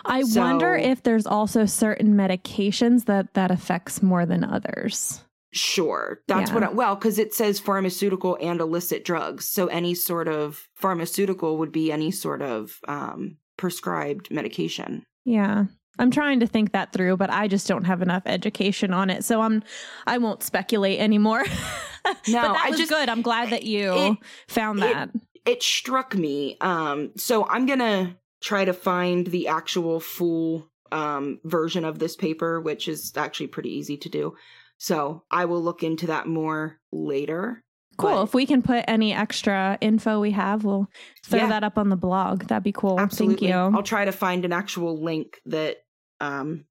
[0.04, 5.22] I so, wonder if there's also certain medications that that affects more than others.
[5.52, 6.20] Sure.
[6.28, 6.54] That's yeah.
[6.54, 9.48] what I, well, cuz it says pharmaceutical and illicit drugs.
[9.48, 15.04] So any sort of pharmaceutical would be any sort of um, prescribed medication.
[15.24, 15.64] Yeah.
[15.98, 19.24] I'm trying to think that through, but I just don't have enough education on it.
[19.24, 19.62] So I'm
[20.06, 21.44] I won't speculate anymore.
[22.06, 23.08] no, but that was just, good.
[23.08, 24.18] I'm glad that you it,
[24.48, 25.10] found that.
[25.14, 26.56] It, it struck me.
[26.60, 32.16] Um so I'm going to try to find the actual full um, version of this
[32.16, 34.34] paper, which is actually pretty easy to do.
[34.78, 37.62] So I will look into that more later.
[37.98, 38.10] Cool.
[38.10, 40.88] But, if we can put any extra info we have, we'll
[41.24, 41.48] throw yeah.
[41.48, 42.44] that up on the blog.
[42.44, 42.98] That'd be cool.
[42.98, 43.48] Absolutely.
[43.48, 43.76] Thank you.
[43.76, 45.76] I'll try to find an actual link that
[46.18, 46.64] um,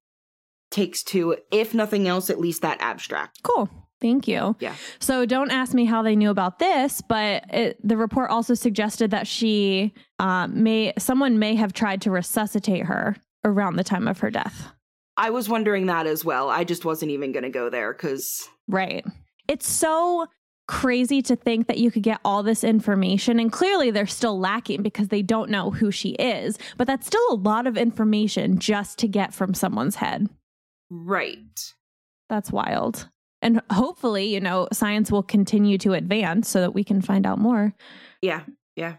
[0.71, 3.43] takes to, if nothing else, at least that abstract.
[3.43, 3.69] Cool.
[4.01, 4.55] Thank you.
[4.59, 4.75] Yeah.
[4.99, 9.11] So don't ask me how they knew about this, but it, the report also suggested
[9.11, 14.19] that she uh, may someone may have tried to resuscitate her around the time of
[14.19, 14.71] her death.
[15.17, 16.49] I was wondering that as well.
[16.49, 19.05] I just wasn't even going to go there because right.
[19.49, 20.27] It's so
[20.69, 24.83] crazy to think that you could get all this information and clearly they're still lacking
[24.83, 28.99] because they don't know who she is but that's still a lot of information just
[28.99, 30.29] to get from someone's head
[30.91, 31.73] right
[32.29, 33.09] that's wild
[33.41, 37.39] and hopefully, you know, science will continue to advance so that we can find out
[37.39, 37.73] more.
[38.21, 38.41] Yeah.
[38.75, 38.95] Yeah.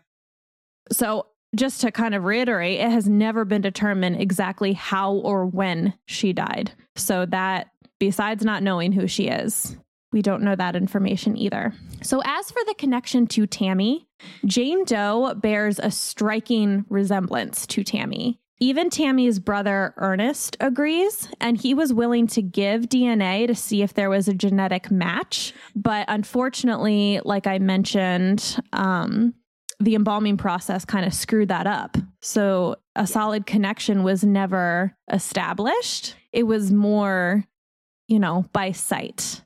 [0.92, 1.26] So,
[1.56, 6.32] just to kind of reiterate, it has never been determined exactly how or when she
[6.32, 6.72] died.
[6.96, 9.76] So, that besides not knowing who she is,
[10.12, 11.72] we don't know that information either.
[12.02, 14.08] So, as for the connection to Tammy,
[14.44, 18.40] Jane Doe bears a striking resemblance to Tammy.
[18.62, 23.94] Even Tammy's brother Ernest agrees, and he was willing to give DNA to see if
[23.94, 25.54] there was a genetic match.
[25.74, 29.32] But unfortunately, like I mentioned, um,
[29.80, 31.96] the embalming process kind of screwed that up.
[32.20, 36.16] So a solid connection was never established.
[36.30, 37.46] It was more,
[38.08, 39.42] you know, by sight.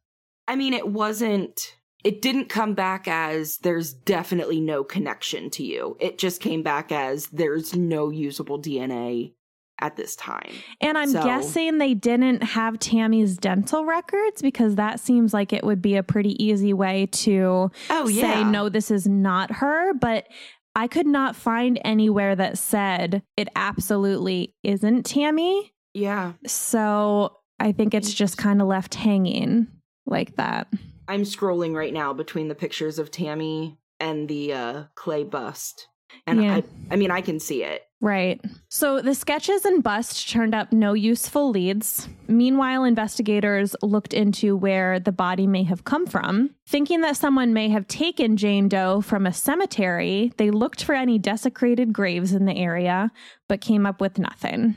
[0.48, 5.97] I mean, it wasn't it didn't come back as there's definitely no connection to you.
[5.99, 9.33] It just came back as there's no usable DNA
[9.81, 10.53] at this time.
[10.81, 15.64] And I'm so, guessing they didn't have Tammy's dental records because that seems like it
[15.64, 18.35] would be a pretty easy way to oh, yeah.
[18.35, 19.95] say, no, this is not her.
[19.95, 20.29] But
[20.77, 25.73] I could not find anywhere that said it absolutely isn't Tammy.
[25.95, 26.33] Yeah.
[26.47, 29.69] So I think it's just kind of left hanging
[30.07, 30.69] like that.
[31.09, 35.88] I'm scrolling right now between the pictures of Tammy and the uh, clay bust.
[36.27, 36.57] And yeah.
[36.57, 37.83] I, I mean, I can see it.
[38.01, 38.38] Right.
[38.69, 42.07] So the sketches and bust turned up no useful leads.
[42.29, 46.51] Meanwhile, investigators looked into where the body may have come from.
[46.69, 51.19] Thinking that someone may have taken Jane Doe from a cemetery, they looked for any
[51.19, 53.11] desecrated graves in the area,
[53.49, 54.77] but came up with nothing.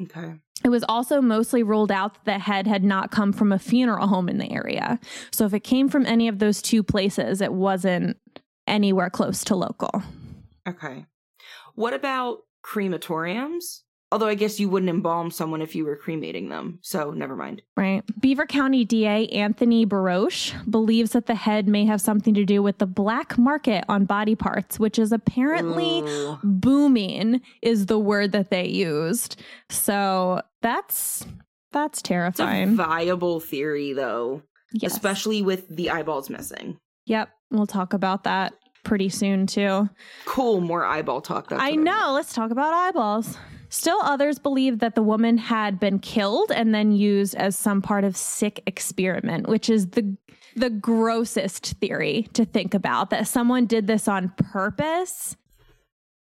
[0.00, 0.34] Okay.
[0.64, 4.06] It was also mostly ruled out that the head had not come from a funeral
[4.06, 5.00] home in the area.
[5.30, 8.18] So if it came from any of those two places, it wasn't
[8.66, 10.02] anywhere close to local.
[10.68, 11.06] Okay.
[11.74, 13.82] What about crematoriums?
[14.12, 16.80] Although I guess you wouldn't embalm someone if you were cremating them.
[16.82, 17.62] So never mind.
[17.76, 18.02] Right.
[18.20, 22.78] Beaver County DA Anthony Berosh believes that the head may have something to do with
[22.78, 26.38] the black market on body parts, which is apparently Ooh.
[26.42, 29.40] booming is the word that they used.
[29.68, 31.24] So that's
[31.72, 32.74] that's It's a terrifying.
[32.74, 34.42] viable theory, though,
[34.72, 34.92] Yes.
[34.92, 36.78] especially with the eyeballs missing.
[37.06, 37.28] Yep.
[37.52, 39.88] We'll talk about that pretty soon too.
[40.24, 41.48] Cool, more eyeball talk.
[41.48, 42.10] That's I know.
[42.12, 43.36] Let's talk about eyeballs.
[43.70, 48.02] Still, others believe that the woman had been killed and then used as some part
[48.02, 50.16] of sick experiment, which is the
[50.56, 53.10] the grossest theory to think about.
[53.10, 55.36] That someone did this on purpose,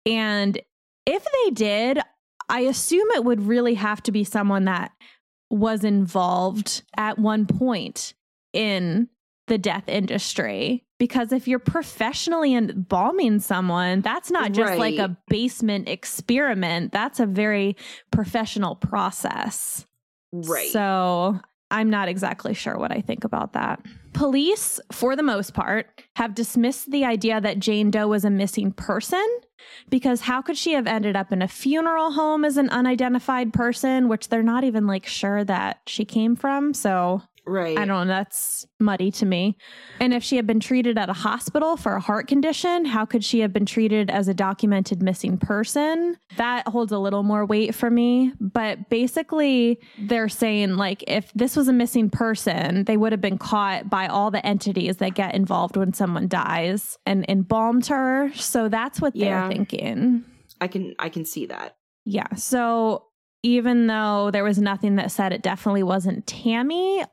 [0.06, 0.58] and
[1.06, 1.99] if they did,
[2.47, 4.91] I assume it would really have to be someone that
[5.49, 8.13] was involved at one point
[8.53, 9.10] in
[9.47, 10.84] the death industry.
[10.99, 16.91] Because if you're professionally embalming someone that's not just like a basement experiment.
[16.91, 17.75] That's a very
[18.12, 19.86] professional process.
[20.36, 20.71] Right.
[20.71, 23.86] so i'm not exactly sure what i think about that.
[24.13, 28.71] Police for the most part have dismissed the idea that jane doe was a missing
[28.71, 29.23] person
[29.89, 34.08] because how could she have ended up in a funeral home as an unidentified person
[34.08, 36.73] which they're not even like sure that she came from?
[36.73, 37.77] So right.
[37.77, 38.13] I don't know.
[38.13, 39.58] That's muddy to me.
[39.99, 43.23] And if she had been treated at a hospital for a heart condition, how could
[43.23, 46.17] she have been treated as a documented missing person?
[46.38, 48.34] That holds a little more weight for me.
[48.39, 53.38] But basically, they're saying, like, if this was a missing person, they would have been
[53.38, 58.32] caught by all the entities that get involved when someone dies and embalmed her.
[58.36, 60.25] So that's what they're thinking.
[60.62, 61.75] I can I can see that.
[62.06, 62.36] Yeah.
[62.36, 63.06] So
[63.43, 67.03] even though there was nothing that said it definitely wasn't Tammy,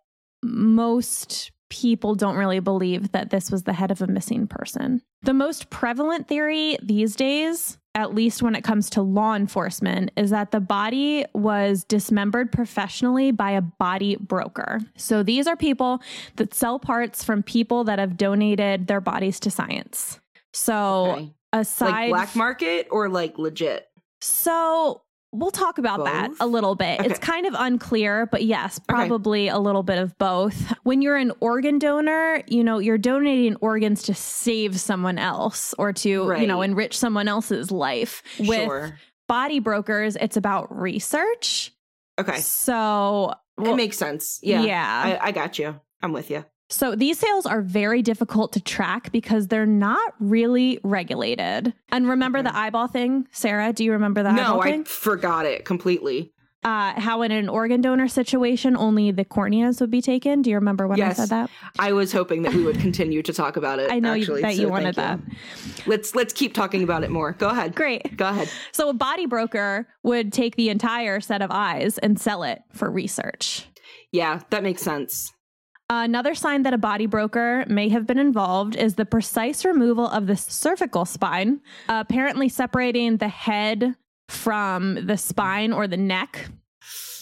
[0.43, 5.01] most people don't really believe that this was the head of a missing person.
[5.23, 10.31] The most prevalent theory these days, at least when it comes to law enforcement, is
[10.31, 14.81] that the body was dismembered professionally by a body broker.
[14.97, 16.01] So these are people
[16.37, 20.19] that sell parts from people that have donated their bodies to science.
[20.53, 21.33] So Okay.
[21.53, 23.87] aside Like black market or like legit?
[24.21, 27.01] so we'll talk about that a little bit.
[27.01, 27.09] Okay.
[27.09, 30.73] It's kind of unclear, but yes, probably a little bit of both.
[30.83, 35.93] When you're an organ donor, you know, you're donating organs to save someone else or
[35.93, 38.23] to, you know, enrich someone else's life.
[38.39, 38.99] With sure.
[39.29, 41.73] body brokers, it's about research.
[42.19, 42.41] Okay.
[42.41, 44.41] So, well, it makes sense.
[44.43, 44.63] Yeah.
[44.63, 45.19] yeah.
[45.21, 45.81] I, I got you.
[46.03, 46.45] I'm with you.
[46.71, 51.75] So these sales are very difficult to track because they're not really regulated.
[51.91, 53.73] And remember the eyeball thing, Sarah?
[53.73, 54.35] Do you remember that?
[54.37, 56.33] No, I forgot it completely.
[56.63, 60.43] uh, how in an organ donor situation only the corneas would be taken.
[60.43, 61.19] Do you remember when Yes.
[61.19, 61.51] I said that?
[61.79, 63.91] I was hoping that we would continue to talk about it.
[63.93, 65.19] I know you- actually, that so you wanted you.
[65.87, 67.33] Let's let's keep talking about it more.
[67.33, 67.75] Go ahead.
[67.75, 68.15] Great.
[68.17, 68.49] Go ahead.
[68.73, 72.91] So a body broker would take the entire set of eyes and sell it for
[72.91, 73.67] research.
[74.13, 75.33] Yeah, that makes sense.
[75.93, 80.29] Another sign that a body broker may have been involved is the precise removal of
[80.29, 83.97] the cervical spine, apparently separating the head
[84.29, 86.49] from the spine or the neck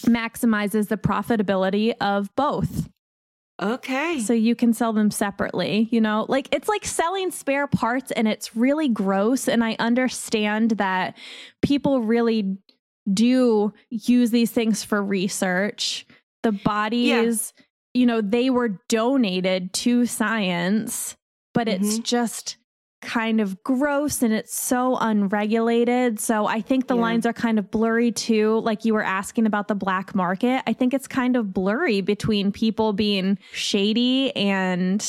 [0.05, 2.91] maximizes the profitability of both.
[3.61, 4.21] Okay.
[4.21, 6.27] So you can sell them separately, you know?
[6.29, 11.17] Like it's like selling spare parts and it's really gross and I understand that
[11.63, 12.59] people really
[13.11, 16.07] do use these things for research.
[16.43, 17.53] The bodies,
[17.99, 21.17] you know, they were donated to science,
[21.53, 22.03] but it's mm-hmm.
[22.03, 22.57] just
[23.03, 26.21] kind of gross and it's so unregulated.
[26.21, 27.03] So I think the Yeah.
[27.03, 28.61] lines are kind of blurry too.
[28.61, 30.63] Like you were asking about the black market.
[30.67, 35.05] I think it's kind of blurry between people being shady and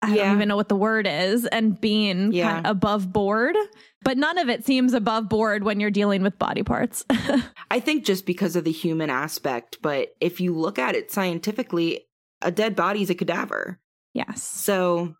[0.00, 0.26] I Yeah.
[0.26, 2.52] don't even know what the word is and being Yeah.
[2.52, 3.56] kind of above board.
[4.02, 7.04] But none of it seems above board when you're dealing with body parts.
[7.70, 12.06] I think just because of the human aspect, but if you look at it scientifically,
[12.42, 13.80] a dead body is a cadaver.
[14.14, 14.42] yes.
[14.42, 15.14] So,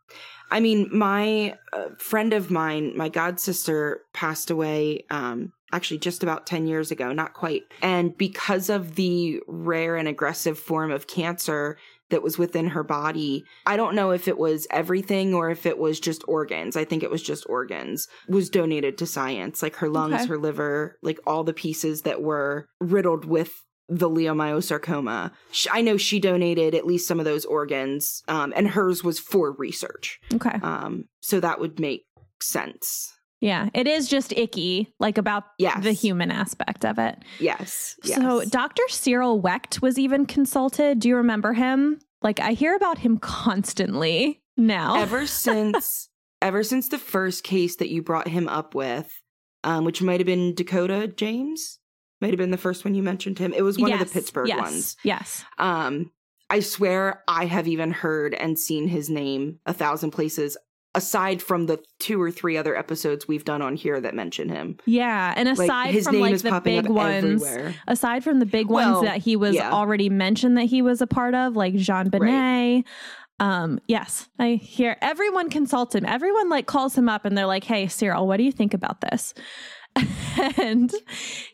[0.51, 6.23] I mean, my uh, friend of mine, my god sister, passed away um, actually just
[6.23, 7.63] about 10 years ago, not quite.
[7.83, 11.77] And because of the rare and aggressive form of cancer,
[12.11, 13.45] that was within her body.
[13.67, 16.75] I don't know if it was everything or if it was just organs.
[16.75, 20.27] I think it was just organs was donated to science, like her lungs, Okay.
[20.29, 23.53] her liver, like all the pieces that were riddled with
[23.89, 25.31] the leiomyosarcoma.
[25.73, 29.53] I know she donated at least some of those organs, um, and hers was for
[29.53, 30.21] research.
[30.35, 30.59] Okay.
[30.63, 32.05] Um, so that would make
[32.41, 33.15] sense.
[33.41, 35.83] Yeah, it is just icky, like about Yes.
[35.85, 37.19] the human aspect of it.
[37.39, 37.97] Yes.
[38.03, 38.17] yes.
[38.19, 38.83] So, Dr.
[38.89, 40.99] Cyril Wecht was even consulted.
[40.99, 42.01] Do you remember him?
[42.21, 43.17] Like, I hear about him
[43.63, 44.97] constantly now.
[45.01, 46.09] ever since
[46.43, 49.21] ever since the first case that you brought him up with,
[49.65, 51.79] um, which might have been Dakota James,
[52.21, 53.53] might have been the first one you mentioned him.
[53.53, 54.97] It was one of the Pittsburgh yes, ones.
[55.05, 55.45] Yes.
[55.59, 56.11] Um,
[56.51, 60.57] I swear I have even heard and seen his name a thousand places.
[60.95, 64.79] Aside from the two or three other episodes we've done on here that mention him,
[64.87, 65.35] Yeah.
[65.37, 67.75] And like aside his from name like is the popping big up ones, everywhere.
[67.87, 69.71] aside from the big ones that he was yeah.
[69.71, 72.85] already mentioned that he was a part of, like JonBenét.
[73.39, 76.05] Um, yes, I hear everyone consults him.
[76.07, 79.01] Everyone like calls him up and they're like, Hey, Cyril, what do you think about
[79.03, 79.35] this?
[80.59, 80.93] and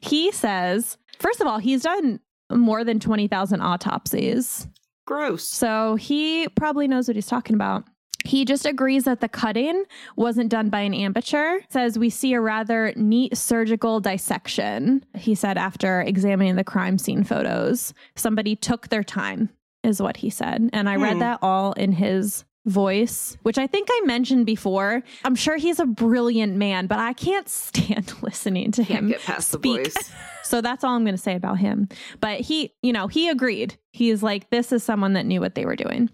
[0.01, 2.21] he says, first of all, he's done
[2.53, 4.67] more than 20,000 autopsies.
[5.07, 5.47] Gross.
[5.49, 7.85] So he probably knows what he's talking about.
[8.25, 9.85] He just agrees that the cutting
[10.17, 11.59] wasn't done by an amateur.
[11.69, 15.05] Says we see a rather neat surgical dissection.
[15.15, 19.51] He said after examining the crime scene photos, somebody took their time,
[19.83, 20.71] is what he said.
[20.73, 21.19] And I read Hmm.
[21.19, 25.03] that all in his voice, which I think I mentioned before.
[25.25, 29.23] I'm sure he's a brilliant man, but I can't stand listening to Can't him get
[29.23, 29.85] past speak.
[29.85, 30.13] the voice.
[30.43, 31.89] so that's all I'm going to say about him.
[32.21, 33.79] But he, you know, he agreed.
[33.93, 36.11] He's like, this is someone that knew what they were doing.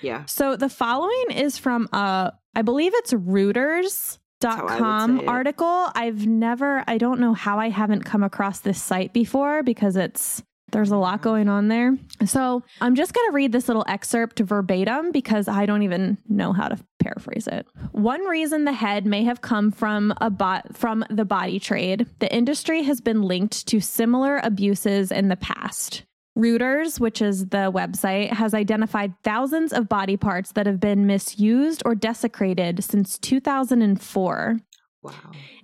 [0.00, 0.24] Yeah.
[0.26, 5.88] So the following is from, uh, I believe it's how dot com article.
[5.94, 10.42] I've never, I don't know how I haven't come across this site before because it's,
[10.74, 11.96] there's a lot going on there.
[12.26, 16.52] So I'm just going to read this little excerpt verbatim because I don't even know
[16.52, 17.66] how to paraphrase it.
[17.92, 22.34] One reason the head may have come from a bot from the body trade, the
[22.34, 26.02] industry has been linked to similar abuses in the past.
[26.36, 31.82] Reuters, which is the website, has identified thousands of body parts that have been misused
[31.84, 34.58] or desecrated since 2004.
[35.04, 35.12] Wow.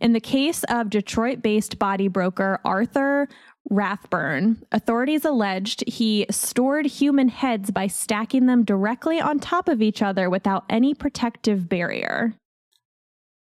[0.01, 3.27] In the case of Detroit based body broker Arthur
[3.69, 10.03] Rathburn, authorities alleged he stored human heads by stacking them directly on top of each
[10.03, 12.35] other without any protective barrier.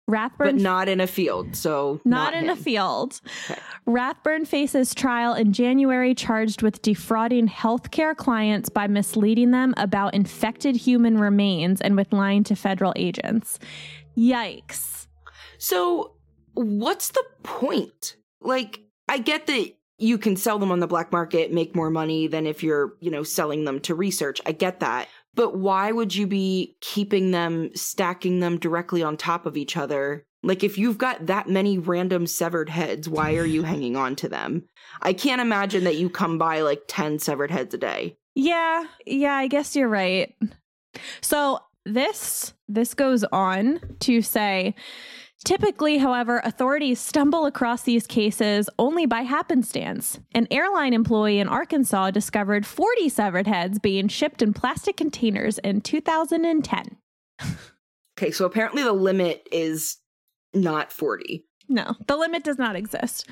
[0.08, 1.56] Rathburn But not in a field.
[1.56, 3.22] So not, in a field.
[3.50, 3.60] Okay.
[3.86, 10.76] Rathburn faces trial in January charged with defrauding healthcare clients by misleading them about infected
[10.76, 13.60] human remains and with lying to federal agents.
[14.18, 15.08] Yikes.
[15.58, 16.16] So,
[16.54, 18.18] what's the point?
[18.42, 19.72] Like, I get that
[20.04, 23.10] you can sell them on the black market, make more money than if you're, you
[23.10, 24.42] know, selling them to research.
[24.46, 25.08] I get that.
[25.34, 30.26] But why would you be keeping them, stacking them directly on top of each other?
[30.44, 34.28] Like, if you've got that many random severed heads, why are you hanging on to
[34.28, 34.66] them?
[35.02, 38.18] I can't imagine that you come by like 10 severed heads a day.
[38.36, 40.36] Yeah, yeah, I guess you're right.
[41.22, 44.76] So this this goes on to say
[45.46, 50.20] Typically, however, authorities stumble across these cases only by happenstance.
[50.34, 55.82] An airline employee in Arkansas discovered 40 severed heads being shipped in plastic containers in
[55.82, 56.98] 2010.
[58.18, 59.98] Okay, so apparently the limit is
[60.54, 61.46] not 40.
[61.68, 63.28] No, the limit does not exist.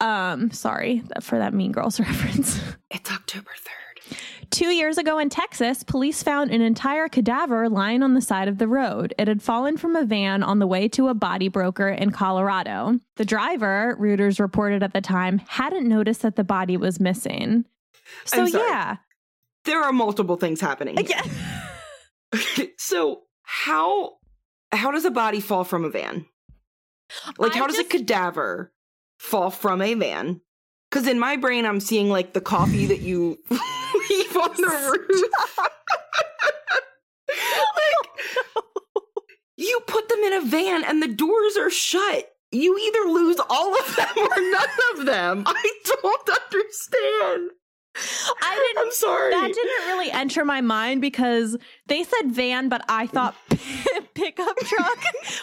[0.00, 2.58] Um, sorry for that Mean Girls reference.
[2.90, 4.18] It's October 3rd.
[4.50, 8.58] Two years ago in Texas, police found an entire cadaver lying on the side of
[8.58, 9.14] the road.
[9.18, 12.98] It had fallen from a van on the way to a body broker in Colorado.
[13.16, 17.64] The driver, Reuters reported at the time, hadn't noticed that the body was missing.
[18.24, 18.96] So, yeah.
[19.64, 20.96] There are multiple things happening.
[20.96, 21.06] here.
[21.08, 22.64] Yeah.
[22.78, 24.16] so how
[24.72, 26.26] how does a body fall from a van?
[27.38, 28.72] Like I how does just- a cadaver
[29.18, 30.40] fall from a van?
[30.90, 33.38] Because in my brain, I'm seeing like the coffee that you
[34.44, 35.30] on the roof.
[37.28, 37.36] like
[39.56, 42.30] you put them in a van and the doors are shut.
[42.50, 44.68] You either lose all of them or none
[44.98, 45.42] of them.
[45.46, 47.50] I don't understand.
[47.96, 49.30] I didn't I'm sorry.
[49.30, 53.36] That didn't really enter my mind because they said van, but I thought
[54.14, 54.98] pickup truck,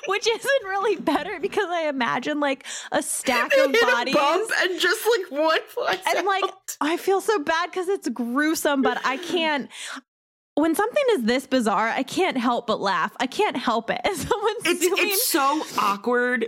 [0.07, 4.15] which isn't really better because I imagine like a stack They of bodies.
[4.61, 5.59] and just like one
[6.15, 6.60] And like, out.
[6.81, 9.69] I feel so bad because it's gruesome, but I can't.
[10.55, 13.15] When something is this bizarre, I can't help but laugh.
[13.21, 14.01] I can't help it.
[14.05, 14.95] Someone's it's doing.
[14.99, 16.47] it's so awkward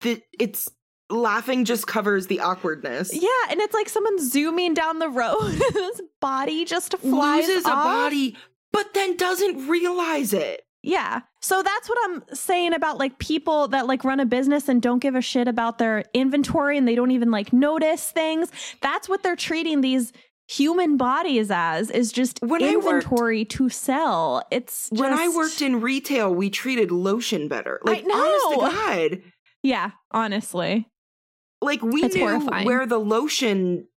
[0.00, 0.68] that it's
[1.08, 3.14] laughing just covers the awkwardness.
[3.14, 5.38] Yeah, and it's like someone zooming down the road.
[5.72, 7.72] this body just flies Loses off.
[7.72, 8.36] a body,
[8.72, 10.62] but then doesn't realize it.
[10.82, 11.22] Yeah.
[11.42, 15.00] So that's what I'm saying about like people that like run a business and don't
[15.00, 18.50] give a shit about their inventory and they don't even like notice things.
[18.80, 20.12] That's what they're treating these
[20.46, 24.42] human bodies as is just When I worked- inventory to sell.
[24.50, 27.80] It's just, When I worked in retail, we treated lotion better.
[27.82, 28.14] Like, know.
[28.14, 29.22] honest to God,
[29.62, 30.88] Yeah, honestly.
[31.60, 32.64] like we It's knew horrifying.
[32.66, 33.88] where the lotion,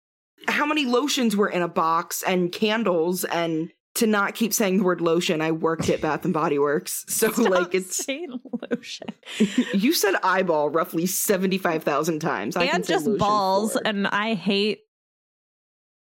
[0.48, 4.84] how many lotions were in a box and candles, and to not keep saying the
[4.84, 8.40] word lotion, I worked at Bath and Body Works, so Stop like it's saying
[8.72, 9.08] lotion.
[9.74, 12.56] you said eyeball roughly seventy five thousand times.
[12.56, 14.80] I can and say just balls and I hate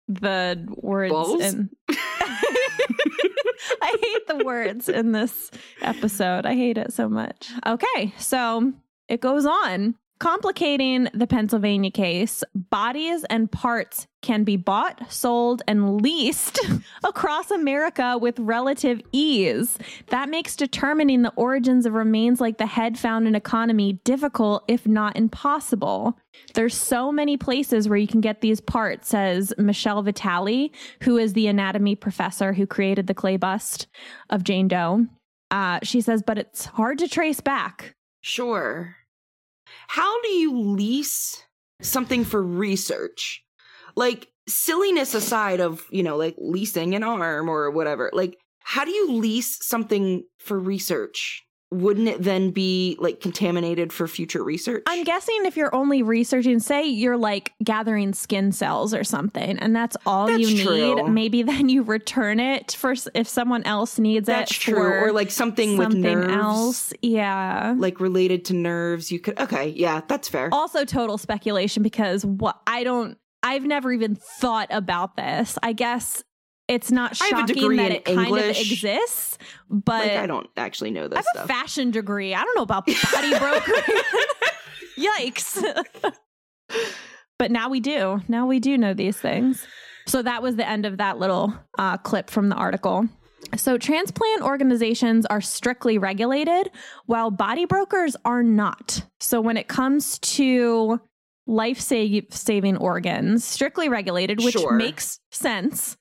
[0.08, 1.42] the words Balls?
[1.42, 1.70] in
[3.82, 6.46] I hate the words in this episode.
[6.46, 7.50] I hate it so much.
[7.66, 8.74] Okay, so
[9.08, 9.96] it goes on.
[10.26, 16.60] Complicating the Pennsylvania case, bodies and parts can be bought, sold, and leased
[17.04, 19.78] across America with relative ease.
[20.08, 24.88] That makes determining the origins of remains like the head found in economy difficult, if
[24.88, 26.18] not impossible.
[26.56, 30.72] There's so many places where you can get these parts, says Michelle Vitale,
[31.04, 33.86] who is the anatomy professor who created the clay bust
[34.32, 35.06] of Jane Doe.
[35.52, 37.94] Uh, she says, but it's hard to trace back.
[38.22, 38.96] Sure.
[39.88, 41.44] How do you lease
[41.82, 43.44] something for research?
[43.96, 48.10] Like silliness aside of, you know, like leasing an arm or whatever.
[48.14, 51.45] Like how do you lease something for research?
[51.80, 54.84] Wouldn't it then be like contaminated for future research?
[54.88, 59.76] I'm guessing if you're only researching, say you're like gathering skin cells or something, and
[59.76, 60.96] that's all That's you true.
[60.96, 64.32] need, maybe then you return it for if someone else needs it.
[64.32, 64.56] That's it.
[64.60, 64.82] true.
[64.82, 66.34] Or like something, something with nerves.
[66.34, 66.94] else.
[67.02, 67.76] Yeah.
[67.78, 69.12] Like related to nerves.
[69.12, 70.50] You could okay, yeah, that's fair.
[70.52, 75.58] also total speculation because what I don't I've never even thought about this.
[75.62, 76.24] I guess
[76.68, 79.38] it's not I shocking that it kind of exists,
[79.70, 81.46] but like I don't actually know I this have stuff.
[81.46, 82.34] a fashion degree.
[82.34, 83.84] I don't know about body brokering.
[84.98, 85.64] Yikes.
[87.38, 88.22] but now we do.
[88.28, 89.68] Now we do know these things.
[90.08, 93.08] So that was the end of that little uh, clip from the article.
[93.58, 96.72] So, transplant organizations are strictly regulated,
[97.06, 99.06] while body brokers are not.
[99.20, 101.00] So, when it comes to
[101.46, 104.74] life saving organs, strictly regulated, which Sure.
[104.74, 105.96] makes sense.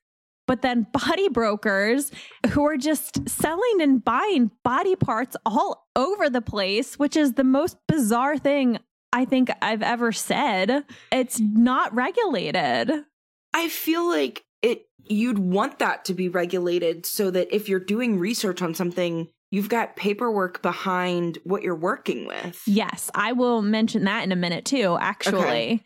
[0.46, 2.10] But then body brokers
[2.50, 7.44] who are just selling and buying body parts all over the place, which is the
[7.44, 8.78] most bizarre thing
[9.12, 10.84] I think I've ever said.
[11.12, 13.04] It's not regulated.
[13.54, 18.18] I feel like it you'd want that to be regulated so that if you're doing
[18.18, 22.60] research on something, you've got paperwork behind what you're working with.
[22.66, 25.38] Yes, I will mention that in a minute too, actually.
[25.38, 25.84] Okay.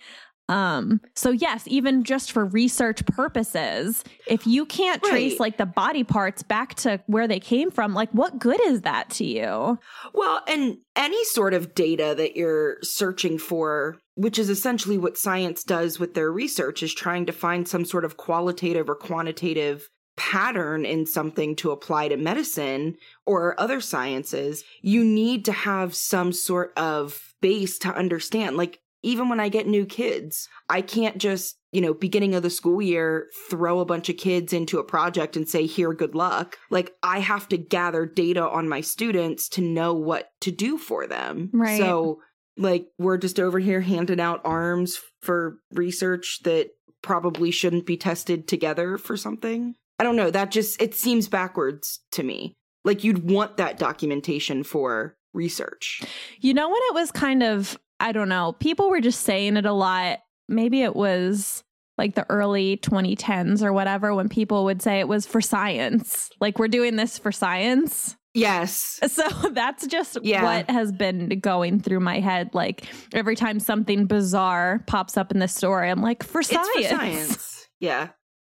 [0.49, 6.05] Um, so yes, even just for research purposes, if you can't trace like the body
[6.05, 9.78] parts back to where they came from, like what good is that to you?
[10.14, 15.64] Well, and any sort of data that you're searching for, which is essentially what science
[15.64, 20.84] does with their research, is trying to find some sort of qualitative or quantitative pattern
[20.84, 24.64] in something to apply to medicine or other sciences.
[24.82, 28.57] You need to have some sort of base to understand.
[28.57, 32.51] Like, even when I get new kids, I can't just, you know, beginning of the
[32.51, 36.59] school year, throw a bunch of kids into a project and say, here, good luck.
[36.70, 41.07] Like, I have to gather data on my students to know what to do for
[41.07, 41.51] them.
[41.53, 41.78] Right.
[41.78, 42.20] So,
[42.57, 46.70] like, we're just over here handing out arms for research that
[47.03, 49.74] probably shouldn't be tested together for something.
[50.01, 50.30] I don't know.
[50.30, 52.57] That just, it seems backwards to me.
[52.84, 56.03] Like, you'd want that documentation for research.
[56.40, 59.66] You know when it was kind of I don't know, people were just saying it
[59.66, 60.20] a lot.
[60.49, 61.62] Maybe it was
[61.96, 66.30] like the early 2010s or whatever when people would say it was for science.
[66.40, 68.16] Like we're doing this for science.
[68.34, 69.01] Yes.
[69.09, 70.44] So that's just Yeah.
[70.44, 72.51] what has been going through my head.
[72.55, 76.68] Like every time something bizarre pops up in the story, I'm like, for science.
[76.76, 77.55] It's for science.
[77.80, 78.09] Yeah.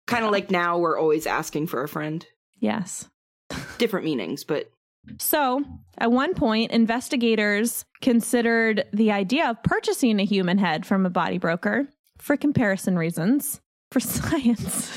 [0.06, 2.24] Kind of like now we're always asking for a friend.
[2.60, 3.08] Yes.
[3.78, 4.70] Different meanings, but
[5.18, 5.64] So,
[5.98, 11.38] at one point, investigators considered the idea of purchasing a human head from a body
[11.38, 11.88] broker
[12.18, 14.90] for comparison reasons for science.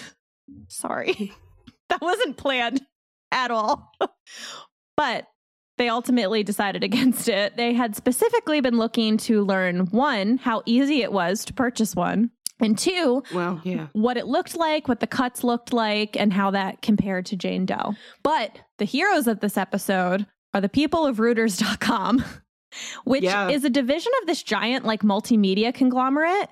[0.67, 1.33] Sorry,
[1.89, 2.81] that wasn't planned
[3.31, 3.91] at all.
[4.97, 5.27] but
[5.77, 7.55] they ultimately decided against it.
[7.57, 12.29] They had specifically been looking to learn one, how easy it was to purchase one,
[12.59, 13.87] and two, well, yeah.
[13.93, 17.65] what it looked like, what the cuts looked like, and how that compared to Jane
[17.65, 17.95] Doe.
[18.23, 22.23] But the heroes of this episode are the people of Reuters.com.
[23.03, 23.49] which Yeah.
[23.49, 26.49] is a division of this giant like multimedia conglomerate.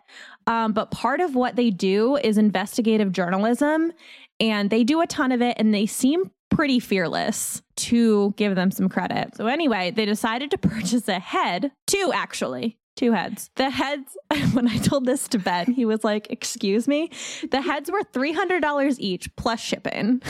[0.48, 3.92] Um, but part of what they do is investigative journalism,
[4.40, 8.72] and they do a ton of it, and they seem pretty fearless to give them
[8.72, 9.36] some credit.
[9.36, 12.78] So anyway, they decided to purchase a head, two actually.
[12.98, 13.52] Two heads.
[13.56, 14.18] The heads,
[14.54, 17.12] when I told this to Ben, he was like, Excuse me?
[17.50, 20.22] The heads were $300 each plus shipping.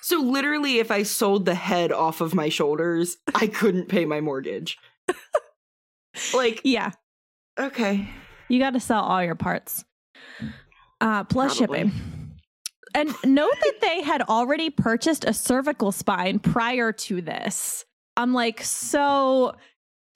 [0.00, 4.20] So literally, if I sold the head off of my shoulders, I couldn't pay my
[4.20, 4.78] mortgage.
[6.34, 6.92] like, yeah,
[7.58, 8.08] okay.
[8.48, 9.84] you got to sell all your parts
[11.00, 11.78] uh, plus Probably.
[11.78, 11.92] shipping.
[12.94, 17.84] And note that they had already purchased a cervical spine prior to this.
[18.16, 19.54] I'm like, so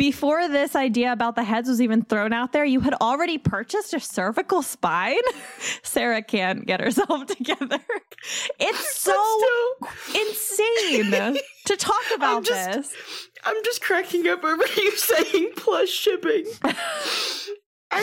[0.01, 3.93] before this idea about the heads was even thrown out there, you had already purchased
[3.93, 5.21] a cervical spine?
[5.83, 7.79] Sarah can't get herself together.
[8.59, 9.15] It's so
[10.15, 11.37] insane
[11.67, 12.95] to talk about just- this.
[13.45, 16.47] I'm just cracking up over you saying plus shipping.
[16.65, 16.75] I'm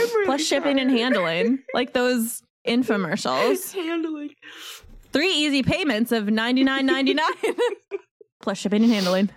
[0.02, 3.74] really Plus shipping and handling, like those infomercials.
[3.74, 4.32] handling.
[5.14, 7.34] Three easy payments of ninety nine ninety nine,
[8.42, 9.30] plus shipping and handling.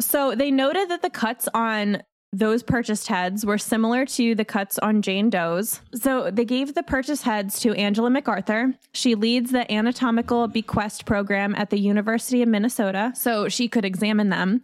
[0.00, 2.02] So they noted that the cuts on
[2.34, 5.80] those purchased heads were similar to the cuts on Jane Doe's.
[5.94, 8.74] So they gave the purchased heads to Angela McArthur.
[8.92, 14.30] She leads the anatomical bequest program at the University of Minnesota, so she could examine
[14.30, 14.62] them.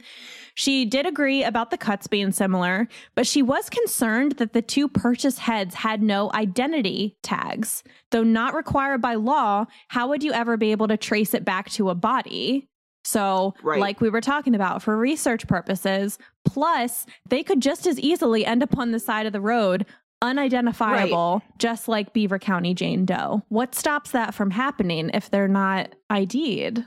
[0.57, 4.89] She did agree about the cuts being similar, but she was concerned that the two
[4.89, 7.85] purchased heads had no identity tags.
[8.11, 11.71] Though not required by law, how would you ever be able to trace it back
[11.71, 12.69] to a body?
[13.11, 13.81] So, Right.
[13.81, 18.63] like we were talking about, for research purposes, plus they could just as easily end
[18.63, 19.85] up on the side of the road
[20.23, 23.43] unidentifiable, just like Beaver County Jane Doe.
[23.49, 26.87] What stops that from happening if they're not ID'd?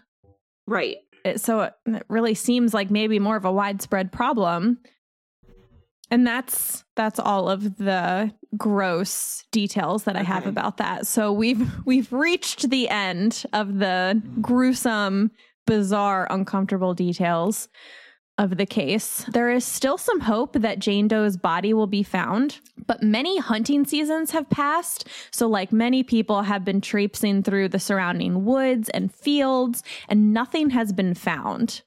[0.68, 0.98] Right.
[1.26, 4.78] It- so it, it really seems like maybe more of a widespread problem.
[6.12, 11.08] And that's that's all of the gross details that I have about that.
[11.08, 15.32] So we've we've reached the end of the gruesome,
[15.66, 17.68] bizarre, uncomfortable details
[18.38, 19.26] of the case.
[19.32, 23.86] There is still some hope that Jane Doe's body will be found, but many hunting
[23.86, 25.08] seasons have passed.
[25.32, 30.72] So, like many people have been traipsing through the surrounding woods and fields, and nothing
[30.72, 31.84] has been found.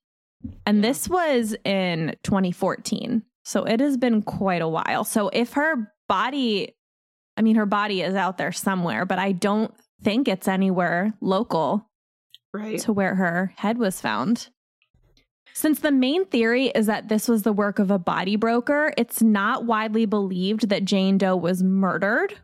[0.65, 3.23] And this was in 2014.
[3.45, 5.03] So, it has been quite a while.
[5.03, 6.77] So, if her body,
[7.37, 11.91] I mean, her body is out there somewhere, but I don't think it's anywhere local
[12.57, 12.79] Right.
[12.81, 14.49] to where her head was found.
[15.55, 19.23] Since the main theory is that this was the work of a body broker, it's
[19.23, 22.35] not widely believed that Jane Doe was murdered,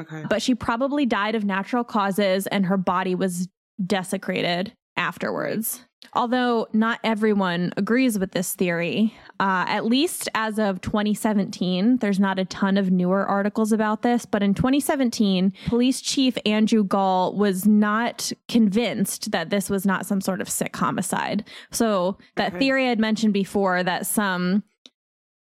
[0.00, 0.24] Okay.
[0.30, 3.48] but she probably died of natural causes and her body was
[3.84, 5.84] desecrated afterwards.
[6.12, 12.38] Although not everyone agrees with this theory, uh, at least as of 2017, there's not
[12.38, 14.24] a ton of newer articles about this.
[14.26, 20.20] But in 2017, Police Chief Andrew Gall was not convinced that this was not some
[20.20, 21.48] sort of sick homicide.
[21.72, 22.58] So that Okay.
[22.60, 24.62] theory I'd mentioned before that some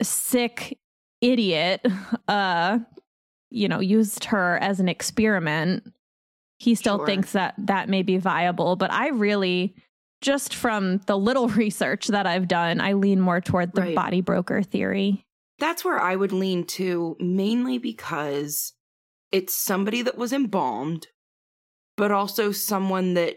[0.02, 0.78] sick
[1.20, 1.86] idiot,
[2.28, 2.80] uh,
[3.50, 5.92] you know, used her as an experiment.
[6.58, 7.06] He still Sure.
[7.06, 9.74] thinks that that may be viable, but I really
[10.20, 13.94] just from the little research that I've done, I lean more toward the Right.
[13.96, 15.24] body broker theory.
[15.58, 18.74] That's where I would lean to, mainly because
[19.32, 21.06] it's somebody that was embalmed,
[21.96, 23.36] but also someone that,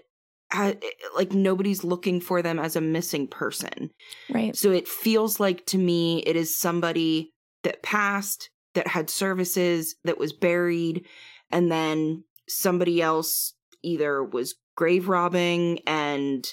[0.51, 3.89] ha- eh, like, nobody's looking for them as a missing person.
[4.29, 4.55] Right.
[4.55, 7.31] So it feels like to me it is somebody
[7.63, 11.05] that passed, that had services, that was buried,
[11.51, 16.45] and then somebody else either was grave robbing and,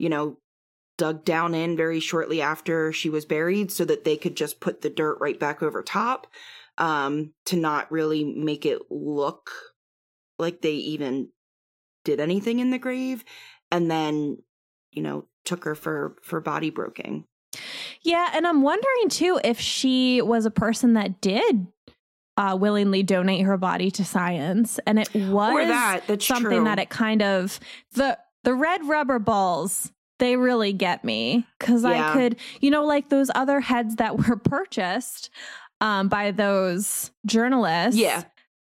[0.00, 0.38] you know,
[0.98, 4.82] dug down in very shortly after she was buried so that they could just put
[4.82, 6.26] the dirt right back over top
[6.76, 9.50] um to not really make it look
[10.38, 11.30] like they even
[12.04, 13.24] did anything in the grave
[13.70, 14.36] and then
[14.90, 17.24] you know took her for for body broking
[18.02, 21.66] Yeah, and I'm wondering too if she was a person that did
[22.36, 26.64] uh, willingly donate her body to science, and it was that something true.
[26.64, 27.58] that it kind of
[27.92, 32.10] the the red rubber balls they really get me because Yeah.
[32.10, 35.30] I could you know like those other heads that were purchased
[35.80, 37.98] um, by those journalists.
[38.00, 38.24] yeah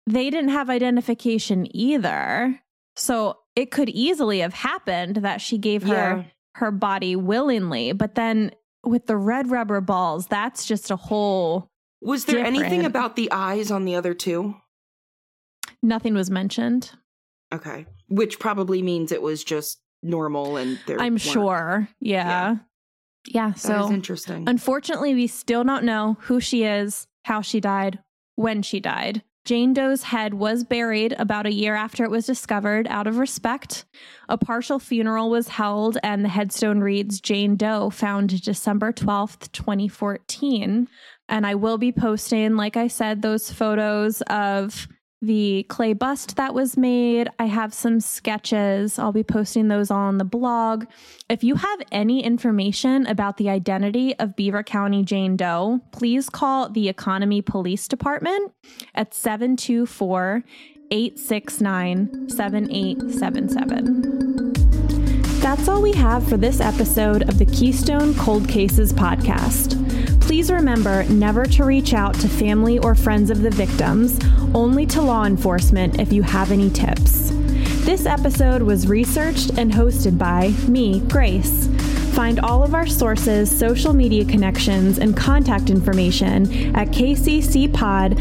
[0.09, 2.61] they didn't have identification either,
[2.95, 6.25] so it could easily have happened that she gave her yeah
[6.57, 8.51] her body willingly, but then
[8.83, 11.69] with the red rubber balls, that's just a whole
[12.01, 14.55] was there anything about the eyes on the other two
[15.83, 16.93] nothing was mentioned.
[17.53, 21.89] Okay which probably means it was just normal and there I'm sure.
[22.01, 22.29] Yeah.
[22.29, 22.57] Yeah.
[23.29, 23.49] Yeah.
[23.49, 24.45] That is So interesting.
[24.49, 27.99] unfortunately, we still don't know who she is, how she died,
[28.37, 29.23] when she died.
[29.45, 33.85] Jane Doe's head was buried about a year after it was discovered out of respect.
[34.29, 40.89] A partial funeral was held, and the headstone reads Jane Doe, found December 12th, 2014.
[41.29, 44.89] And I will be posting, like I said, those photos of
[45.27, 47.29] the clay bust that was made.
[47.39, 48.99] I have some sketches.
[48.99, 50.87] I'll be posting those on the blog.
[51.29, 56.69] If you have any information about the identity of Beaver County Jane Doe, please call
[56.69, 58.53] the Economy Police Department
[58.95, 60.45] at 724
[60.91, 64.53] 869 7877.
[65.41, 69.86] That's all we have for this episode of the Keystone Cold Cases podcast.
[70.21, 74.19] Please remember never to reach out to family or friends of the victims,
[74.55, 77.31] only to law enforcement if you have any tips.
[77.85, 81.69] This episode was researched and hosted by me, Grace.
[82.17, 88.17] Find all of our sources, social media connections, and contact information at kccpod.com.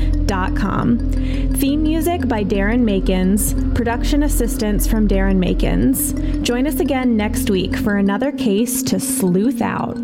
[1.54, 6.42] Theme music by Darren Makins, production assistance from Darren Makins.
[6.44, 9.98] Join us again next week for another case to sleuth out.